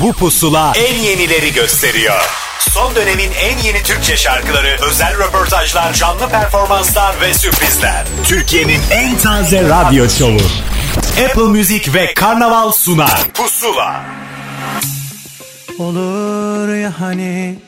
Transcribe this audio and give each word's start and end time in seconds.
Bu 0.00 0.12
pusula 0.12 0.72
en 0.76 0.94
yenileri 0.94 1.52
gösteriyor. 1.52 2.20
Son 2.60 2.94
dönemin 2.94 3.30
en 3.32 3.58
yeni 3.58 3.82
Türkçe 3.82 4.16
şarkıları, 4.16 4.76
özel 4.90 5.18
röportajlar, 5.18 5.92
canlı 5.92 6.28
performanslar 6.28 7.20
ve 7.20 7.34
sürprizler. 7.34 8.04
Türkiye'nin 8.24 8.80
en 8.90 9.18
taze 9.18 9.62
radyo 9.62 10.08
şovu. 10.08 10.40
Apple 11.24 11.42
Music 11.42 11.94
ve 11.94 12.14
Karnaval 12.14 12.72
sunar. 12.72 13.20
Pusula. 13.34 14.04
Olur 15.78 16.74
ya 16.74 16.92
hani 17.00 17.58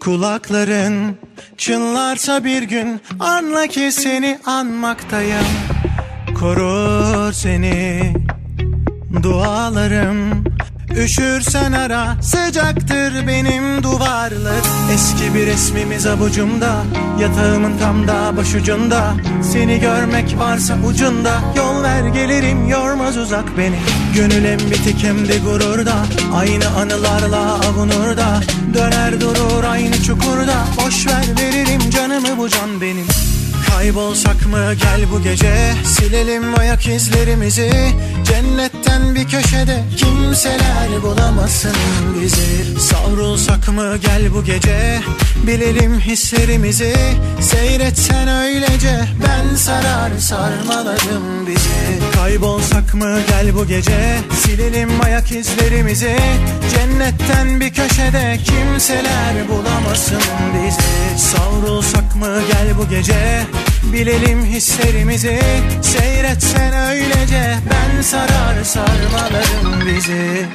kulakların 0.00 1.18
çınlarsa 1.58 2.44
bir 2.44 2.62
gün 2.62 3.00
anla 3.20 3.66
ki 3.66 3.92
seni 3.92 4.38
anmaktayım. 4.46 5.46
Korur 6.38 7.32
seni 7.32 8.14
dualarım 9.22 10.51
Üşürsen 10.96 11.72
ara 11.72 12.16
sıcaktır 12.22 13.26
benim 13.26 13.82
duvarlar. 13.82 14.62
Eski 14.94 15.34
bir 15.34 15.46
resmimiz 15.46 16.06
avucumda 16.06 16.84
Yatağımın 17.20 17.78
tam 17.78 18.08
da 18.08 18.36
başucunda. 18.36 19.14
Seni 19.52 19.80
görmek 19.80 20.38
varsa 20.38 20.76
ucunda 20.86 21.40
Yol 21.56 21.82
ver 21.82 22.06
gelirim 22.06 22.68
yormaz 22.68 23.16
uzak 23.16 23.58
beni. 23.58 23.78
Gönül 24.14 24.44
hem 24.44 24.70
bitik 24.70 25.04
hem 25.04 25.28
de 25.28 25.38
gururda 25.38 25.94
Aynı 26.34 26.68
anılarla 26.68 27.54
avunur 27.54 28.16
da 28.16 28.40
Döner 28.74 29.20
durur 29.20 29.64
aynı 29.64 30.02
çukurda 30.02 30.64
Boş 30.84 31.06
ver 31.06 31.24
veririm 31.40 31.90
canımı 31.90 32.38
bu 32.38 32.48
can 32.48 32.80
benim 32.80 33.06
Kaybolsak 33.76 34.46
mı? 34.46 34.74
Gel 34.74 35.10
bu 35.12 35.22
gece. 35.22 35.74
Silelim 35.84 36.58
ayak 36.58 36.86
izlerimizi. 36.86 37.70
Cennetten 38.24 39.14
bir 39.14 39.28
köşede 39.28 39.82
Kimseler 39.96 41.02
bulamasın 41.02 41.76
bizi. 42.20 42.80
Savrulsak 42.80 43.68
mı? 43.68 43.96
Gel 43.96 44.34
bu 44.34 44.44
gece. 44.44 45.00
Bilelim 45.46 46.00
hislerimizi. 46.00 46.94
Seyretsen 47.40 48.28
öylece. 48.28 49.00
Ben 49.26 49.56
sarar 49.56 50.10
sarmaladım 50.18 51.46
bizi. 51.46 52.12
Kaybolsak 52.14 52.94
mı? 52.94 53.18
Gel 53.28 53.54
bu 53.54 53.66
gece. 53.66 54.18
Silelim 54.42 55.00
ayak 55.04 55.32
izlerimizi. 55.32 56.16
Cennetten 56.74 57.60
bir 57.60 57.74
köşede 57.74 58.38
Kimseler 58.44 59.48
bulamasın 59.48 60.22
bizi. 60.54 61.22
Savrulsak 61.22 62.16
mı? 62.16 62.40
Gel 62.52 62.78
bu 62.78 62.88
gece 62.88 63.46
Bilelim 63.92 64.44
hislerimizi 64.44 65.40
Seyretsen 65.82 66.72
öylece. 66.90 67.58
Ben 67.70 68.02
sarar 68.02 68.64
sarmalarım 68.64 69.86
bizi 69.86 70.46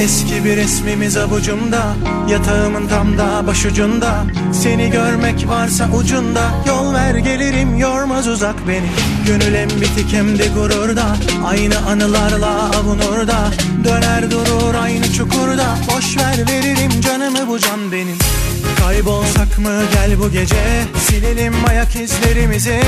Eski 0.00 0.44
bir 0.44 0.56
resmimiz 0.56 1.16
avucumda 1.16 1.94
Yatağımın 2.28 2.88
tam 2.88 3.18
da 3.18 3.46
başucunda. 3.46 4.24
Seni 4.52 4.90
görmek 4.90 5.48
varsa 5.48 5.88
ucunda 5.92 6.50
Yol 6.66 6.94
ver 6.94 7.14
gelirim 7.14 7.76
yormaz 7.76 8.28
uzak 8.28 8.68
beni. 8.68 8.90
Gönül 9.26 9.54
hem 9.54 9.68
bitik 9.68 10.12
hem 10.12 10.38
de 10.38 10.46
gururda 10.46 11.16
Aynı 11.46 11.78
anılarla 11.78 12.70
avunur 12.70 13.26
da 13.28 13.50
Döner 13.84 14.30
durur 14.30 14.74
aynı 14.74 15.12
çukurda 15.12 15.76
Boş 15.88 16.16
ver 16.16 16.38
veririm 16.48 17.00
canımı 17.00 17.48
bu 17.48 17.58
can 17.58 17.92
benim 17.92 18.16
Kaybolsak 18.80 19.58
mı? 19.58 19.82
Gel 19.94 20.18
bu 20.18 20.30
gece. 20.30 20.84
Silelim 21.06 21.54
ayak 21.68 21.96
izlerimizi. 21.96 22.80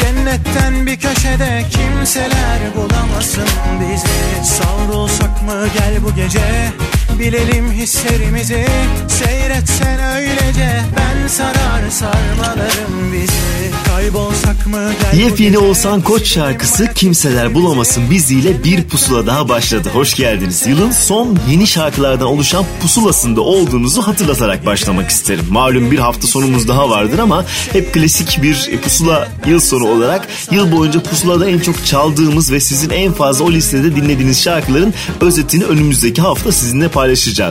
Cennetten 0.00 0.86
bir 0.86 0.96
köşede 0.96 1.64
Kimseler 1.70 2.58
bulamasın 2.76 3.48
bizi. 3.80 4.52
Savrulsak 4.52 5.42
mı? 5.42 5.68
Gel 5.78 6.04
bu 6.04 6.14
gece 6.14 6.72
Bilelim 7.18 7.72
hislerimizi 7.72 8.66
Seyretsen 9.08 10.00
öylece 10.16 10.82
Ben 10.96 11.28
sarar 11.28 11.90
sarmalarım 11.90 13.12
bizi 13.12 13.72
Kaybolsak 13.84 14.66
mı 14.66 14.78
Yepyeni 15.16 15.58
Oğuzhan 15.58 16.00
Koç 16.00 16.26
şarkısı 16.26 16.94
Kimseler 16.94 17.54
Bulamasın 17.54 18.10
biziyle 18.10 18.64
bir 18.64 18.84
pusula 18.84 19.26
daha 19.26 19.48
başladı. 19.48 19.90
Hoş 19.92 20.14
geldiniz. 20.14 20.66
Yılın 20.66 20.90
son 20.90 21.38
yeni 21.50 21.66
şarkılardan 21.66 22.26
oluşan 22.26 22.64
pusulasında 22.82 23.40
olduğunuzu 23.40 24.02
hatırlatarak 24.02 24.66
başlamak 24.66 25.10
isterim. 25.10 25.44
Malum 25.50 25.90
bir 25.90 25.98
hafta 25.98 26.26
sonumuz 26.26 26.68
daha 26.68 26.90
vardır 26.90 27.18
ama 27.18 27.44
hep 27.72 27.94
klasik 27.94 28.42
bir 28.42 28.80
pusula 28.82 29.28
yıl 29.46 29.60
sonu 29.60 29.88
olarak 29.88 30.28
yıl 30.50 30.72
boyunca 30.72 31.02
pusulada 31.02 31.48
en 31.48 31.58
çok 31.58 31.86
çaldığımız 31.86 32.52
ve 32.52 32.60
sizin 32.60 32.90
en 32.90 33.12
fazla 33.12 33.44
o 33.44 33.52
listede 33.52 33.96
dinlediğiniz 33.96 34.42
şarkıların 34.42 34.94
özetini 35.20 35.64
önümüzdeki 35.64 36.22
hafta 36.22 36.52
sizinle 36.52 36.88
paylaşacağız. 36.88 37.01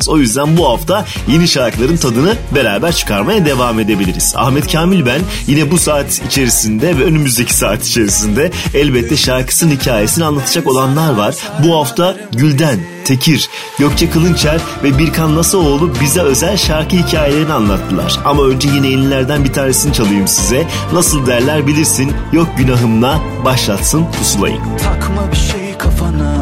O 0.07 0.17
yüzden 0.17 0.57
bu 0.57 0.69
hafta 0.69 1.05
yeni 1.27 1.47
şarkıların 1.47 1.97
tadını 1.97 2.35
beraber 2.55 2.91
çıkarmaya 2.91 3.45
devam 3.45 3.79
edebiliriz. 3.79 4.33
Ahmet 4.37 4.71
Kamil 4.71 5.05
ben 5.05 5.21
yine 5.47 5.71
bu 5.71 5.77
saat 5.77 6.21
içerisinde 6.27 6.97
ve 6.99 7.03
önümüzdeki 7.03 7.53
saat 7.53 7.87
içerisinde 7.87 8.51
elbette 8.73 9.17
şarkısının 9.17 9.75
hikayesini 9.75 10.25
anlatacak 10.25 10.67
olanlar 10.67 11.13
var. 11.13 11.35
Bu 11.65 11.75
hafta 11.75 12.15
Gülden, 12.31 12.79
Tekir, 13.05 13.49
Gökçe 13.79 14.09
Kılınçer 14.09 14.61
ve 14.83 14.97
Birkan 14.97 15.35
Nasaoğlu 15.35 15.91
bize 16.01 16.21
özel 16.21 16.57
şarkı 16.57 16.95
hikayelerini 16.95 17.53
anlattılar. 17.53 18.19
Ama 18.25 18.43
önce 18.43 18.69
yine 18.69 18.87
yenilerden 18.87 19.43
bir 19.43 19.53
tanesini 19.53 19.93
çalayım 19.93 20.27
size. 20.27 20.67
Nasıl 20.93 21.27
derler 21.27 21.67
bilirsin, 21.67 22.13
yok 22.33 22.47
günahımla 22.57 23.19
başlatsın 23.45 24.05
pusulayı. 24.19 24.57
Takma 24.83 25.31
bir 25.31 25.37
şey 25.37 25.77
kafana 25.77 26.40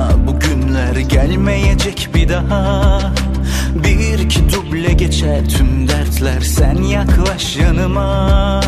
gelmeyecek 1.22 2.10
bir 2.16 2.30
daha. 2.30 3.00
Bir 3.76 4.20
iki 4.20 4.40
duble 4.54 4.94
geçer 4.94 5.42
tüm 5.58 5.88
dertler. 5.88 6.42
Sen 6.42 6.76
yaklaş 6.76 7.58
yanıma. 7.58 8.62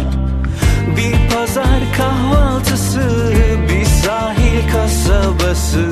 Bir 0.97 1.35
pazar 1.35 1.79
kahvaltısı 1.97 3.34
bir 3.69 3.85
sahil 3.85 4.72
kasabası. 4.72 5.85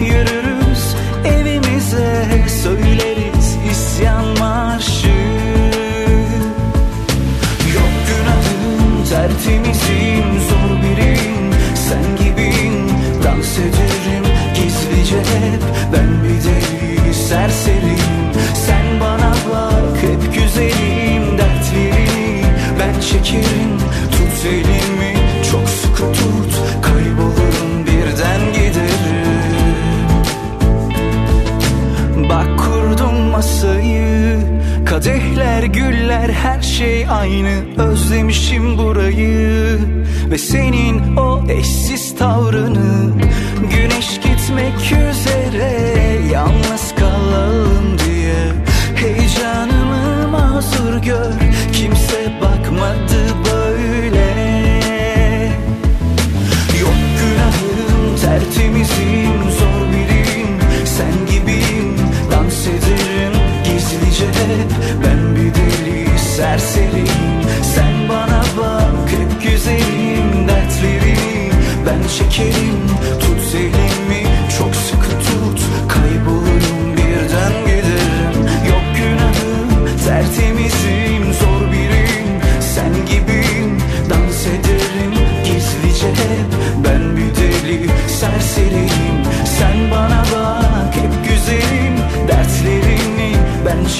Yürürüz 0.00 0.94
evimize 1.24 2.44
söyleriz 2.62 3.56
isyan 3.72 4.24
marşı. 4.38 5.08
Yok 7.74 7.92
günahım 8.08 9.04
tertemizim 9.10 9.91
gizlice 15.12 15.18
hep 15.18 15.62
Ben 15.92 16.24
bir 16.24 16.38
deli 16.44 17.14
serseriyim 17.14 18.32
Sen 18.54 19.00
bana 19.00 19.30
bak 19.30 19.96
hep 20.02 20.34
güzelim 20.34 21.38
dertlerini 21.38 22.44
Ben 22.78 23.00
çekerim 23.00 23.78
tut 24.10 24.46
elimi 24.46 25.14
çok 25.50 25.68
sıkı 25.68 26.12
tut. 26.12 26.60
Kaybolurum 26.82 27.86
birden 27.86 28.40
giderim. 28.52 28.92
Bak 32.28 32.58
kurdum 32.58 33.14
masayı 33.14 34.38
Kadehler 34.86 35.62
güller 35.62 36.28
her 36.28 36.62
şey 36.62 37.06
aynı. 37.08 37.50
Özlemişim 37.78 38.78
burayı 38.78 39.78
Ve 40.30 40.38
senin 40.38 41.16
o 41.16 41.42
eşsiz 41.48 42.16
tavrını. 42.16 43.12
Güneş 43.70 44.21
gitmek 44.52 44.92
üzere 44.92 45.72
Yalnız 46.32 46.94
kalalım 46.98 47.98
diye. 47.98 48.52
Heyecanımı 48.94 50.28
mazur 50.28 51.02
gör 51.02 51.32
Kimse 51.72 52.32
bakmadı 52.40 53.34
böyle. 53.44 54.26
Yok 56.80 57.00
günahım 57.18 58.16
tertemizim 58.20 59.50
zor 59.58 59.88
birim. 59.92 60.58
Sen 60.84 61.26
gibiyim 61.30 61.96
dans 62.30 62.66
ederim 62.66 63.32
gizlice 63.64 64.26
Ben 65.04 65.36
bir 65.36 65.54
deli 65.54 66.18
serseriyim 66.18 67.42
Sen 67.74 68.08
bana 68.08 68.42
bak 68.58 69.10
hep 69.10 69.42
güzelim 69.42 70.48
dertlerini 70.48 71.50
Ben 71.86 72.08
çekerim 72.08 72.91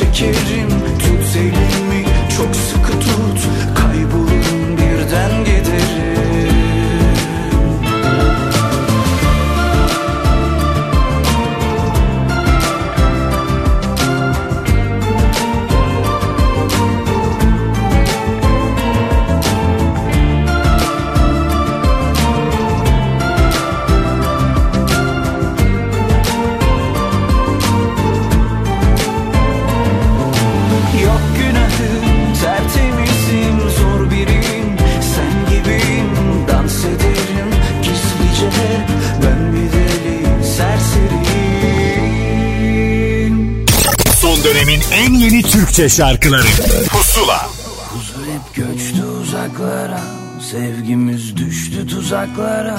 şekerim 0.03 0.69
Tut 0.99 1.37
elimi 1.37 2.05
çok 2.37 2.57
sıkı 2.57 3.01
tut. 3.01 3.22
Türkçe 45.73 45.97
şarkıları. 45.97 46.47
Pusula. 46.91 47.49
Huzur 47.91 48.27
hep 48.27 48.55
göçtü 48.55 49.05
uzaklara 49.05 50.01
Sevgimiz 50.51 51.37
düştü 51.37 51.87
tuzaklara. 51.87 52.79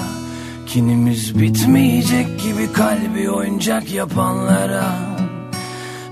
Kinimiz 0.68 1.40
bitmeyecek 1.40 2.40
gibi 2.44 2.74
kalbi 2.74 3.30
oyuncak 3.30 3.92
yapanlara. 3.92 4.86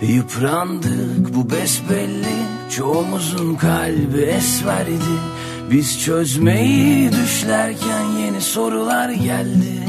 Yıprandık 0.01 1.36
bu 1.36 1.51
besbelli 1.51 2.36
Çoğumuzun 2.69 3.56
kalbi 3.56 4.22
esverdi. 4.22 5.19
Biz 5.72 6.01
çözmeyi 6.01 7.12
düşlerken 7.12 8.04
yeni 8.04 8.42
sorular 8.42 9.10
geldi. 9.10 9.88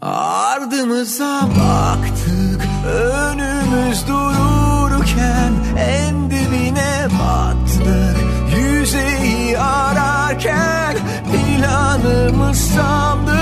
Ardımıza 0.00 1.48
baktık 1.58 2.39
önümüz 2.86 4.08
dururken 4.08 5.52
En 5.78 6.30
dibine 6.30 7.08
battık 7.20 8.16
yüzeyi 8.56 9.58
ararken 9.58 10.96
Planımız 11.32 12.58
sandı. 12.58 13.38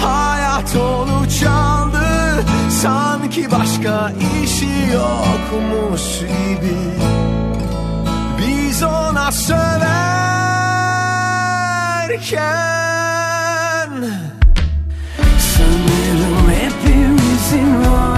Hayat 0.00 0.76
onu 0.76 1.28
çaldı. 1.40 2.44
Sanki 2.82 3.50
başka 3.50 4.12
işi 4.42 4.92
yokmuş 4.92 6.18
gibi. 6.18 6.76
Biz 8.38 8.82
ona 8.82 9.32
söverken 9.32 9.62
Sanırım 15.38 16.50
hepimizin 16.50 17.84
var 17.84 18.11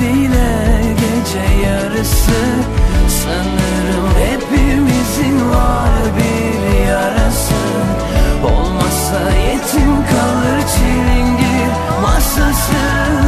derdiyle 0.00 0.94
gece 0.94 1.66
yarısı. 1.66 2.40
Sanırım 3.08 4.08
hepimizin 4.18 5.50
var 5.50 5.90
bir 6.16 6.86
yarası. 6.88 7.54
Olmazsa 8.44 9.30
yetim 9.30 9.96
kalır 9.96 10.60
çilingir 10.76 11.72
masası 12.02 13.19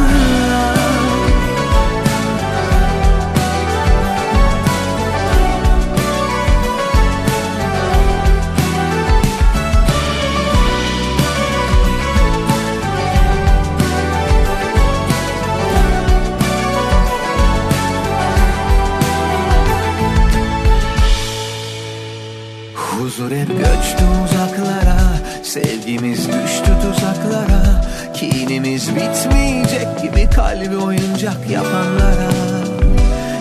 Huzur 23.23 23.35
hep 23.35 23.47
göçtü 23.47 24.03
uzaklara 24.25 24.97
Sevgimiz 25.43 26.17
düştü 26.27 26.71
tuzaklara. 26.81 27.81
Kinimiz 28.13 28.95
bitmeyecek 28.95 30.01
gibi 30.01 30.29
kalbi 30.29 30.77
oyuncak 30.77 31.49
yapanlara. 31.49 32.31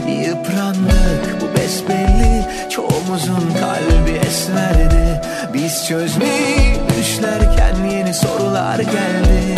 Yıprandık 0.08 1.40
bu 1.40 1.58
besbelli 1.58 2.46
Çoğumuzun 2.70 3.52
kalbi 3.60 4.10
esmerdi. 4.26 5.20
Biz 5.54 5.86
çözmeyi 5.86 6.76
düşlerken 6.98 7.84
yeni 7.90 8.14
sorular 8.14 8.78
geldi. 8.78 9.54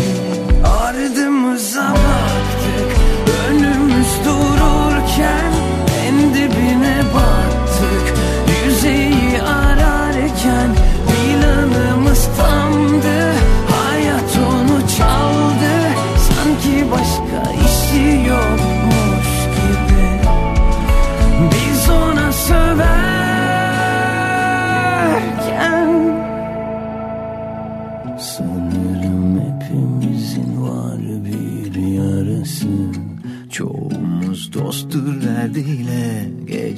Ardımıza 0.83 1.91
baktık 1.91 2.97
Önümüz 3.49 4.09
dururken 4.25 5.54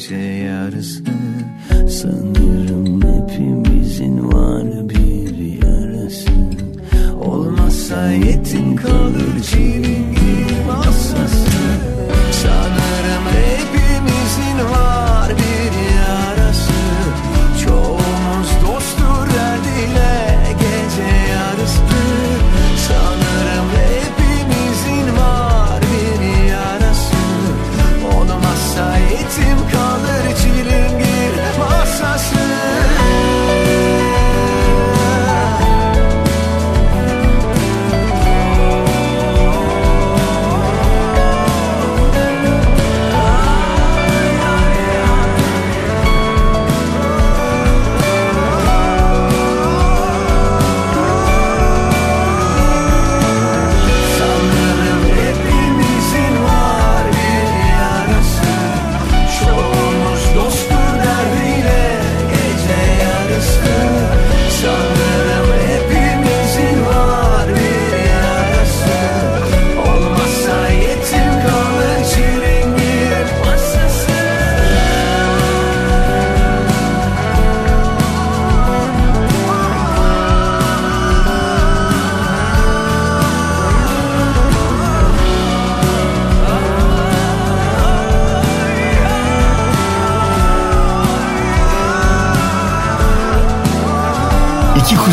gece 0.08 0.22
yarısı. 0.22 1.02
Sanırım 1.88 2.35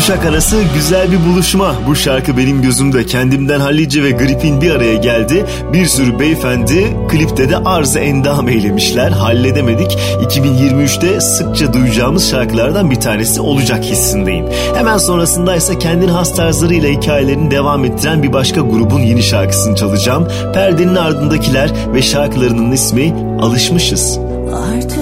kuşak 0.04 0.26
arası 0.26 0.56
güzel 0.74 1.12
bir 1.12 1.32
buluşma. 1.32 1.74
Bu 1.86 1.96
şarkı 1.96 2.36
benim 2.36 2.62
gözümde 2.62 3.06
kendimden 3.06 3.60
hallice 3.60 4.02
ve 4.02 4.10
gripin 4.10 4.60
bir 4.60 4.70
araya 4.70 4.94
geldi. 4.94 5.46
Bir 5.72 5.86
sürü 5.86 6.18
beyefendi 6.18 6.96
klipte 7.08 7.50
de 7.50 7.56
arzı 7.56 7.98
endam 7.98 8.48
eylemişler. 8.48 9.10
Halledemedik. 9.10 9.98
2023'te 10.22 11.20
sıkça 11.20 11.72
duyacağımız 11.72 12.30
şarkılardan 12.30 12.90
bir 12.90 13.00
tanesi 13.00 13.40
olacak 13.40 13.84
hissindeyim. 13.84 14.46
Hemen 14.74 14.98
sonrasında 14.98 15.56
ise 15.56 15.78
kendini 15.78 16.10
has 16.10 16.36
tarzlarıyla 16.36 16.88
hikayelerini 16.88 17.50
devam 17.50 17.84
ettiren 17.84 18.22
bir 18.22 18.32
başka 18.32 18.60
grubun 18.60 19.00
yeni 19.00 19.22
şarkısını 19.22 19.76
çalacağım. 19.76 20.28
Perdenin 20.54 20.94
ardındakiler 20.94 21.70
ve 21.94 22.02
şarkılarının 22.02 22.72
ismi 22.72 23.14
Alışmışız. 23.40 24.18
Artık 24.72 25.00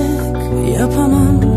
yapamam 0.78 1.51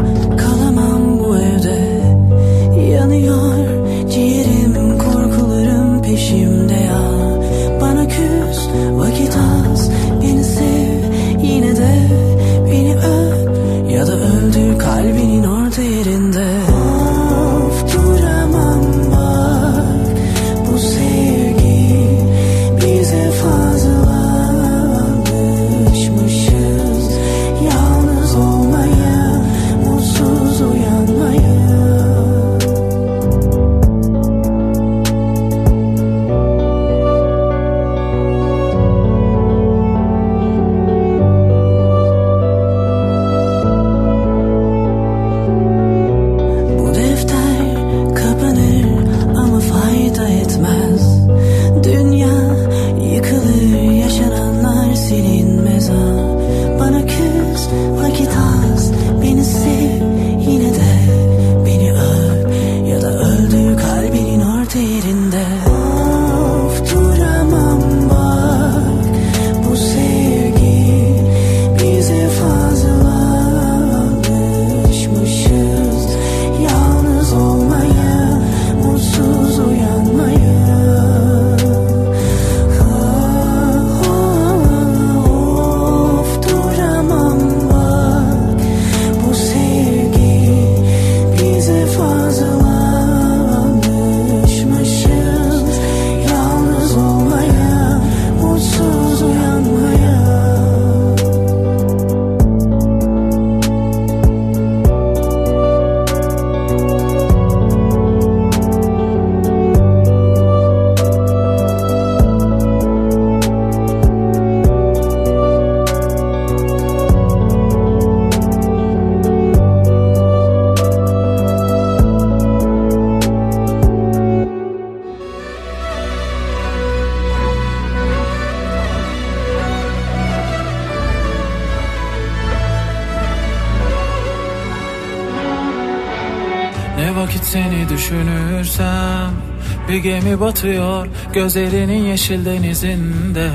Bir 139.96 140.00
gemi 140.00 140.40
batıyor 140.40 141.08
gözlerinin 141.34 142.04
yeşil 142.04 142.46
denizinde 142.46 143.50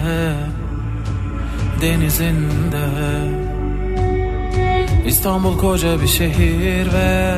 Denizinde. 1.80 2.86
İstanbul 5.06 5.58
koca 5.58 6.00
bir 6.00 6.06
şehir 6.06 6.92
ve 6.92 7.34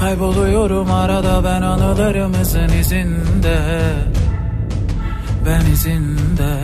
Kayboluyorum 0.00 0.90
arada 0.90 1.44
ben 1.44 1.62
anılarımızın 1.62 2.68
izinde 2.68 3.58
Ben 5.46 5.72
izinde. 5.72 6.58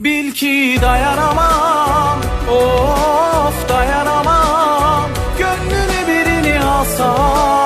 Bil 0.00 0.32
ki 0.32 0.78
dayanamam 0.82 2.18
Of 2.50 3.68
dayanamam 3.68 5.10
Gönlünü 5.38 6.08
birini 6.08 6.64
alsan 6.64 7.57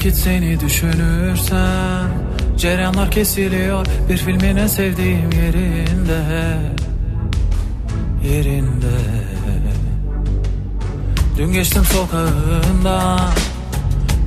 vakit 0.00 0.16
seni 0.16 0.60
düşünürsen 0.60 2.08
Cereyanlar 2.56 3.10
kesiliyor. 3.10 3.86
Bir 4.08 4.16
filmin 4.16 4.56
en 4.56 4.66
sevdiğim 4.66 5.30
yerinde 5.32 6.22
Yerinde. 8.24 8.86
Dün 11.36 11.52
geçtim 11.52 11.84
sokağından 11.84 13.20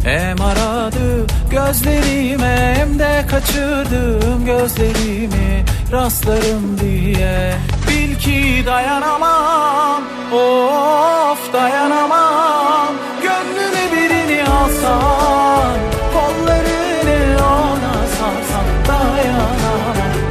Hem 0.04 0.42
aradı 0.42 1.26
gözlerime 1.52 2.76
hem 2.78 3.00
de 3.00 3.26
kaçırdım 3.30 4.46
gözlerimi. 4.46 5.66
Rastlarım 5.92 6.80
diye 6.80 7.54
Bil 7.88 8.16
ki 8.16 8.64
dayanamam 8.66 10.04
of 10.34 11.54
dayanamam. 11.54 12.96
Gönlüne 13.24 13.92
birini 13.92 14.44
alsan 14.50 15.63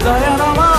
దయనమా 0.05 0.72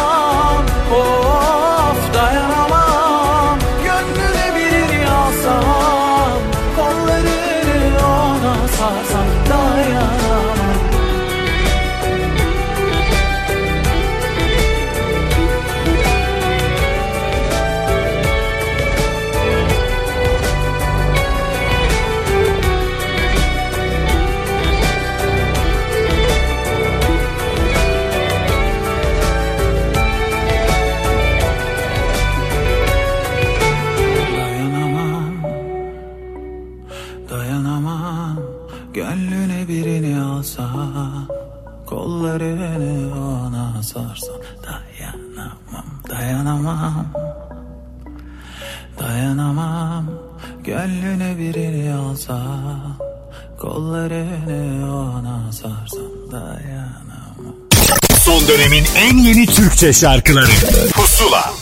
Son 58.43 58.55
dönemin 58.55 58.83
en 58.95 59.17
yeni 59.17 59.45
Türkçe 59.45 59.93
şarkıları 59.93 60.51
Pusula 60.91 61.53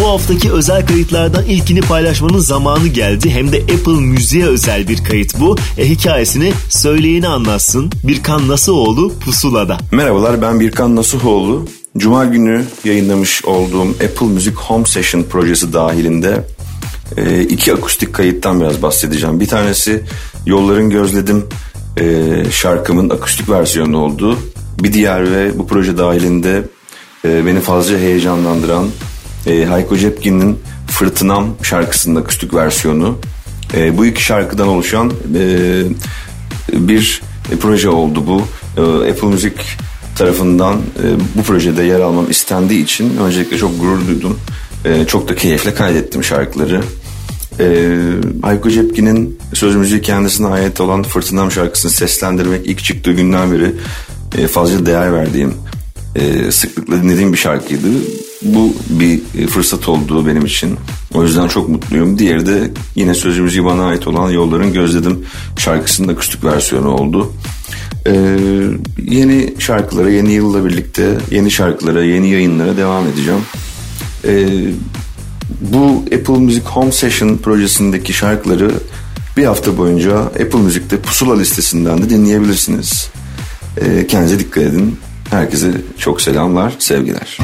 Bu 0.00 0.08
haftaki 0.08 0.52
özel 0.52 0.86
kayıtlardan 0.86 1.44
ilkini 1.44 1.80
paylaşmanın 1.80 2.38
zamanı 2.38 2.88
geldi. 2.88 3.30
Hem 3.30 3.52
de 3.52 3.56
Apple 3.56 3.92
Müziğe 3.92 4.46
özel 4.46 4.88
bir 4.88 5.04
kayıt 5.04 5.40
bu. 5.40 5.56
E, 5.78 5.88
hikayesini 5.88 6.52
söyleyeni 6.68 7.28
anlatsın. 7.28 7.90
Birkan 8.04 8.48
Nasıoğlu 8.48 9.12
Pusula'da. 9.18 9.78
Merhabalar 9.92 10.42
ben 10.42 10.60
Birkan 10.60 10.96
Nasuhoğlu. 10.96 11.68
Cuma 11.96 12.24
günü 12.24 12.64
yayınlamış 12.84 13.44
olduğum 13.44 13.90
Apple 13.90 14.26
Music 14.26 14.54
Home 14.54 14.86
Session 14.86 15.22
projesi 15.22 15.72
dahilinde 15.72 16.46
e, 17.16 17.42
iki 17.42 17.72
akustik 17.72 18.14
kayıttan 18.14 18.60
biraz 18.60 18.82
bahsedeceğim. 18.82 19.40
Bir 19.40 19.48
tanesi 19.48 20.04
Yolların 20.46 20.90
Gözledim 20.90 21.46
e, 22.00 22.26
şarkımın 22.50 23.10
akustik 23.10 23.50
versiyonu 23.50 23.98
oldu. 23.98 24.38
Bir 24.82 24.92
diğer 24.92 25.32
ve 25.32 25.58
bu 25.58 25.66
proje 25.66 25.98
dahilinde 25.98 26.62
e, 27.24 27.46
beni 27.46 27.60
fazla 27.60 27.96
heyecanlandıran 27.96 28.86
e, 29.46 29.64
Hayko 29.64 29.96
Cepkin'in 29.96 30.58
Fırtınam 30.86 31.46
şarkısının 31.62 32.20
akustik 32.20 32.54
versiyonu. 32.54 33.18
E, 33.74 33.98
bu 33.98 34.06
iki 34.06 34.22
şarkıdan 34.22 34.68
oluşan 34.68 35.12
e, 35.38 35.82
bir 36.72 37.22
e, 37.52 37.56
proje 37.56 37.88
oldu 37.88 38.24
bu. 38.26 38.42
E, 38.76 39.10
Apple 39.10 39.28
Music 39.28 39.54
tarafından 40.18 40.74
e, 40.76 41.04
bu 41.36 41.42
projede 41.42 41.82
yer 41.82 42.00
almam 42.00 42.30
istendiği 42.30 42.84
için 42.84 43.16
öncelikle 43.16 43.58
çok 43.58 43.80
gurur 43.80 44.08
duydum. 44.08 44.38
E, 44.84 45.06
çok 45.06 45.28
da 45.28 45.34
keyifle 45.34 45.74
kaydettim 45.74 46.24
şarkıları. 46.24 46.82
E, 47.60 47.96
Hayko 48.42 48.70
Cepkin'in 48.70 49.38
söz 49.54 49.76
müziği 49.76 50.02
kendisine 50.02 50.46
ait 50.46 50.80
olan 50.80 51.02
Fırtınam 51.02 51.52
şarkısını 51.52 51.90
seslendirmek 51.90 52.66
ilk 52.66 52.84
çıktığı 52.84 53.12
günden 53.12 53.52
beri 53.52 53.72
e, 54.38 54.46
fazla 54.46 54.86
değer 54.86 55.12
verdiğim, 55.12 55.54
e, 56.14 56.52
sıklıkla 56.52 57.02
dinlediğim 57.02 57.32
bir 57.32 57.38
şarkıydı. 57.38 57.88
Bu 58.42 58.74
bir 58.90 59.20
e, 59.38 59.46
fırsat 59.46 59.88
oldu 59.88 60.26
benim 60.26 60.46
için. 60.46 60.76
O 61.14 61.22
yüzden 61.22 61.48
çok 61.48 61.68
mutluyum. 61.68 62.18
Diğeri 62.18 62.46
de 62.46 62.70
yine 62.94 63.14
söz 63.14 63.38
müziği 63.38 63.64
bana 63.64 63.84
ait 63.84 64.08
olan 64.08 64.30
Yolların 64.30 64.72
Gözledim 64.72 65.24
şarkısının 65.58 66.08
akustik 66.08 66.44
versiyonu 66.44 66.88
oldu. 66.88 67.32
Ee, 68.06 68.12
yeni 69.02 69.54
şarkılara, 69.58 70.10
yeni 70.10 70.32
yılla 70.32 70.64
birlikte 70.64 71.18
yeni 71.30 71.50
şarkılara, 71.50 72.04
yeni 72.04 72.30
yayınlara 72.30 72.76
devam 72.76 73.06
edeceğim. 73.06 73.40
Ee, 74.24 74.48
bu 75.60 76.04
Apple 76.04 76.38
Music 76.38 76.64
Home 76.64 76.92
Session 76.92 77.36
projesindeki 77.36 78.12
şarkıları 78.12 78.70
bir 79.36 79.44
hafta 79.44 79.78
boyunca 79.78 80.18
Apple 80.18 80.58
Music'te 80.58 80.98
pusula 80.98 81.38
listesinden 81.38 82.02
de 82.02 82.10
dinleyebilirsiniz. 82.10 83.10
Ee, 83.80 84.06
kendinize 84.06 84.38
dikkat 84.38 84.64
edin. 84.64 84.98
Herkese 85.30 85.72
çok 85.98 86.20
selamlar, 86.20 86.72
sevgiler. 86.78 87.38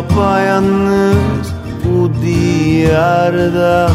Yapayalnız 0.00 1.54
bu 1.84 2.10
diyardan 2.22 3.92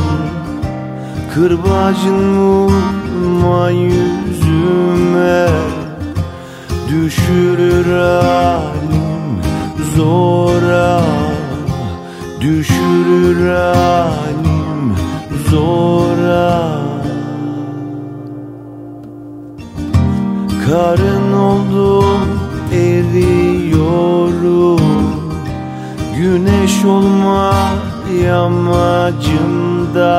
Kırbacın 1.33 2.37
vurma 2.37 3.69
yüzüme 3.69 5.47
Düşürür 6.89 7.85
halim 7.85 9.41
zora 9.95 11.01
Düşürür 12.41 13.49
halim 13.49 14.95
zora 15.51 16.69
Karın 20.67 21.33
oldum 21.33 22.34
Güneş 26.85 26.95
olma 26.97 27.53
yamacımda 28.25 30.13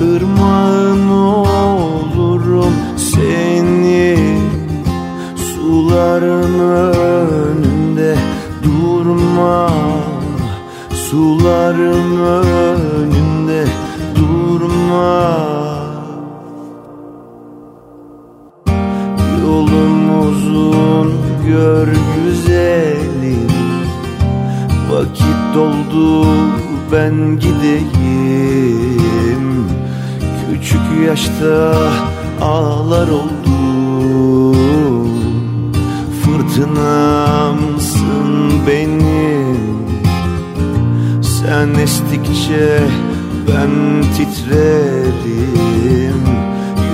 Irmağın 0.00 1.08
olurum 1.08 2.74
senin 2.96 4.42
Suların 5.36 6.58
önünde 6.58 8.16
durma 8.62 9.70
Suların 11.10 12.18
önünde 12.20 13.64
durma. 14.16 15.42
Yolum 19.42 20.20
uzun 20.20 21.08
gör 21.48 22.01
Vakit 25.02 25.40
doldu 25.54 26.26
ben 26.92 27.14
gideyim. 27.40 29.44
Küçük 30.50 30.86
yaşta 31.06 31.74
ağlar 32.40 33.08
oldum 33.08 34.56
Fırtınamsın 36.22 38.28
benim 38.66 39.58
Sen 41.22 41.74
estikçe 41.74 42.80
ben 43.48 43.70
titrerim 44.16 46.22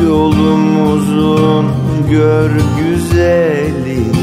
Yolum 0.07 0.93
uzun 0.93 1.67
gör 2.11 2.51
güzelim 2.79 4.17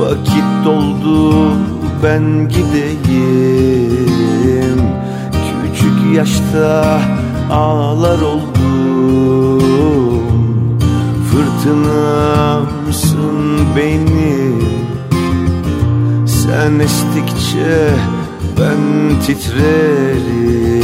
Vakit 0.00 0.64
doldu 0.64 1.71
ben 2.02 2.48
gideyim. 2.48 3.92
Küçük 5.32 6.16
yaşta 6.16 7.00
ağlar 7.50 8.20
oldum. 8.20 9.62
Fırtınamsın 11.30 13.36
benim 13.76 14.62
Sen 16.26 16.78
estikçe 16.78 17.90
ben 18.58 18.80
titrerim 19.26 20.81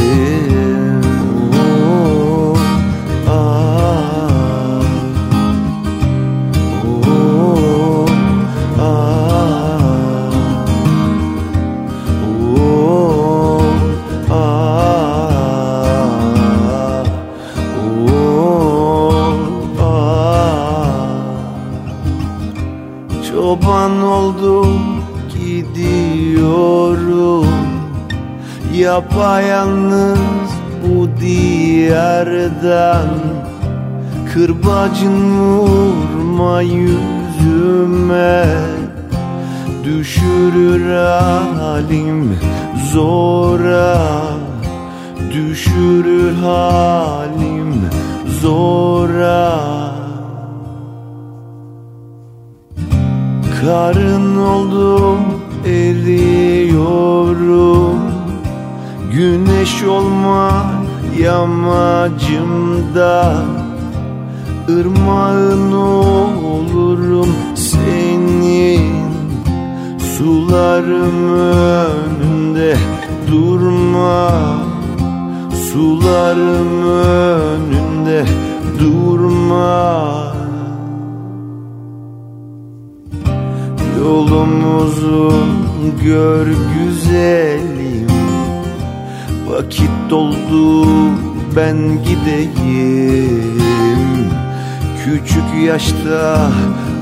oldum 24.19 25.03
gidiyorum. 25.33 26.79
Yapayalnız 28.73 30.19
bu 30.85 31.09
diyardan 31.21 33.09
Kırbacın 34.33 35.39
vurma 35.39 36.61
yüzüme. 36.61 38.45
Düşürür 39.83 40.95
halim 41.59 42.37
zora 42.93 43.97
Düşürür 45.33 46.33
halim 46.35 47.89
zora 48.41 49.78
Karın 53.69 54.37
oldum 54.37 55.19
eriyorum. 55.65 56.79
Güneş 59.13 59.83
olma 59.83 60.71
yamacımda. 61.19 62.55
Irmağın 64.69 65.71
olurum 65.71 67.35
senin. 67.55 68.91
Sularım 70.17 71.33
önünde 71.33 72.77
durma. 73.31 74.31
Sularım 75.73 76.83
önünde 76.87 78.25
durma 78.79 80.38
Yolum 84.39 84.81
uzun 84.81 85.49
gör 86.03 86.47
güzelim 86.47 88.07
Vakit 89.47 89.89
doldu 90.09 90.85
ben 91.55 91.77
gideyim. 92.03 93.49
Küçük 95.03 95.63
yaşta 95.65 96.51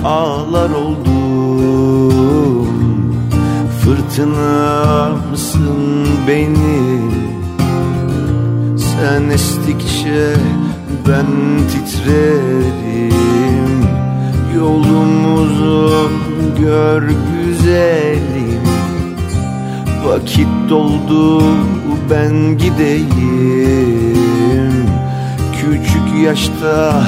ağlar 0.05 0.69
oldum. 0.69 1.07
Fırtınamsın 3.81 5.77
benim 6.27 7.11
Sen 8.77 9.29
estikçe 9.29 10.33
ben 11.07 11.27
titrerim. 11.71 13.13
Yolum 14.55 15.35
uzun 15.35 16.26
gör 16.59 17.01
güzelim. 17.01 18.61
Vakit 20.05 20.47
doldu 20.69 21.43
ben 22.09 22.57
gideyim. 22.57 24.07
Küçük 25.61 26.23
yaşta 26.25 27.03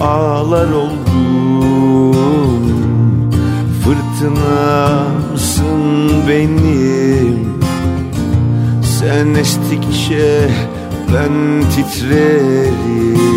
ağlar 0.00 0.68
oldum. 0.70 2.16
Fırtınamsın 3.84 5.72
benim. 6.28 7.50
Sen 8.82 9.34
estikçe 9.34 10.50
ben 11.14 11.32
titrerim 11.74 13.30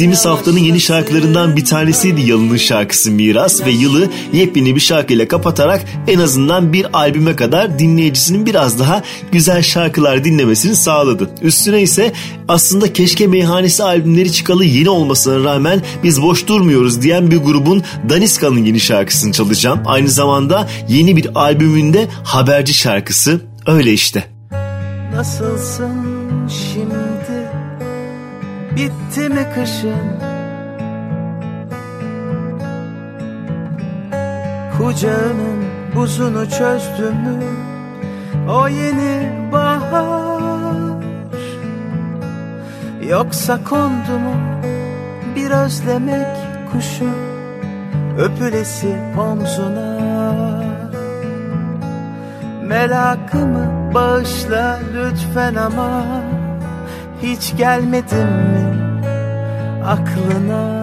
Geçtiğimiz 0.00 0.26
haftanın 0.26 0.58
yeni 0.58 0.80
şarkılarından 0.80 1.56
bir 1.56 1.64
tanesiydi 1.64 2.20
Yalın'ın 2.20 2.56
şarkısı 2.56 3.10
Miras 3.10 3.66
ve 3.66 3.70
yılı 3.70 4.08
yepyeni 4.32 4.76
bir 4.76 4.80
şarkıyla 4.80 5.28
kapatarak 5.28 5.84
en 6.08 6.18
azından 6.18 6.72
bir 6.72 6.98
albüme 6.98 7.36
kadar 7.36 7.78
dinleyicisinin 7.78 8.46
biraz 8.46 8.78
daha 8.78 9.02
güzel 9.32 9.62
şarkılar 9.62 10.24
dinlemesini 10.24 10.76
sağladı. 10.76 11.30
Üstüne 11.42 11.82
ise 11.82 12.12
aslında 12.48 12.92
Keşke 12.92 13.26
Meyhanesi 13.26 13.82
albümleri 13.82 14.32
çıkalı 14.32 14.64
yeni 14.64 14.88
olmasına 14.88 15.44
rağmen 15.44 15.82
biz 16.02 16.22
boş 16.22 16.46
durmuyoruz 16.46 17.02
diyen 17.02 17.30
bir 17.30 17.38
grubun 17.38 17.82
Daniska'nın 18.08 18.64
yeni 18.64 18.80
şarkısını 18.80 19.32
çalacağım. 19.32 19.80
Aynı 19.86 20.08
zamanda 20.08 20.68
yeni 20.88 21.16
bir 21.16 21.28
albümünde 21.34 22.08
haberci 22.24 22.74
şarkısı 22.74 23.40
öyle 23.66 23.92
işte. 23.92 24.24
Nasılsın 25.14 25.92
şimdi? 26.48 27.19
Bitti 28.76 29.28
mi 29.28 29.46
kışın? 29.54 30.20
Kucağının 34.76 35.64
buzunu 35.94 36.50
çözdü 36.50 37.10
mü? 37.10 37.44
O 38.50 38.68
yeni 38.68 39.32
bahar 39.52 41.00
Yoksa 43.08 43.64
kondu 43.64 44.18
mu 44.18 44.34
bir 45.36 45.50
özlemek 45.50 46.36
kuşu 46.72 47.10
Öpülesi 48.18 48.96
omzuna 49.18 50.00
Merakımı 52.62 53.94
bağışla 53.94 54.78
lütfen 54.94 55.54
ama 55.54 56.19
hiç 57.22 57.56
gelmedin 57.56 58.26
mi 58.26 58.80
aklına? 59.86 60.80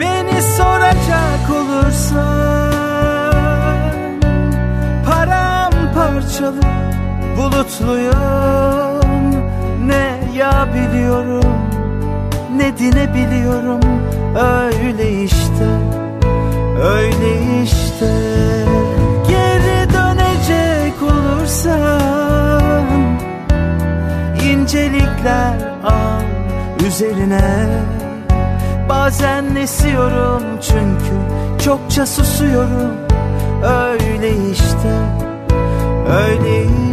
Beni 0.00 0.42
soracak 0.42 1.50
olursan 1.50 2.72
paramparçalı 5.06 6.60
bulutluyum. 7.36 9.08
Ne 9.86 10.18
ya 10.36 10.68
biliyorum 10.74 11.68
ne 12.58 12.78
dinebiliyorum. 12.78 13.80
Öyle 14.36 15.22
işte 15.22 15.68
öyle 16.82 17.62
işte. 17.62 18.14
Geri 19.28 19.92
dönecek 19.92 21.02
olursan 21.02 22.17
incelikler 25.18 25.68
al 25.84 26.22
üzerine. 26.86 27.66
Bazen 28.88 29.54
esiyorum 29.56 30.42
çünkü 30.60 31.14
çokça 31.64 32.06
susuyorum. 32.06 32.92
Öyle 33.62 34.30
işte, 34.52 34.92
öyle 36.08 36.62
işte 36.64 36.87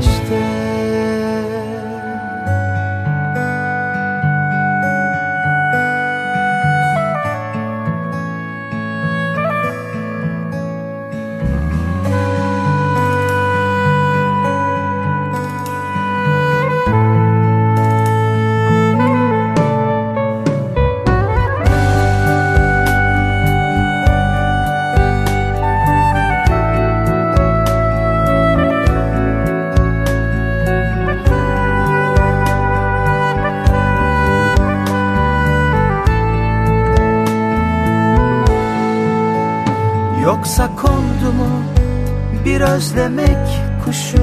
bir 42.75 42.79
özlemek 42.79 43.47
kuşu 43.85 44.17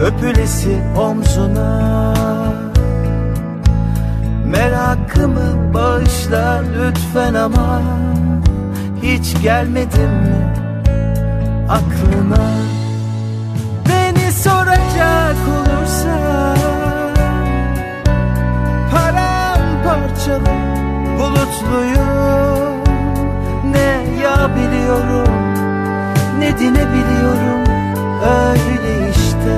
Öpülesi 0.00 0.82
omzuna. 0.98 2.14
Merakımı 4.46 5.74
bağışla 5.74 6.62
lütfen 6.78 7.34
ama 7.34 7.82
Hiç 9.02 9.42
gelmedim 9.42 10.10
mi 10.10 10.52
aklına? 11.68 12.50
Beni 13.88 14.32
soracak 14.32 15.36
olursa 15.48 16.54
Paramparçalı 18.92 20.54
bulutluyum. 21.18 22.84
Ne 23.72 24.20
ya 24.22 24.50
biliyorum 24.56 25.33
ne 26.54 26.60
dinebiliyorum 26.60 27.64
Öyle 28.22 29.10
işte, 29.10 29.54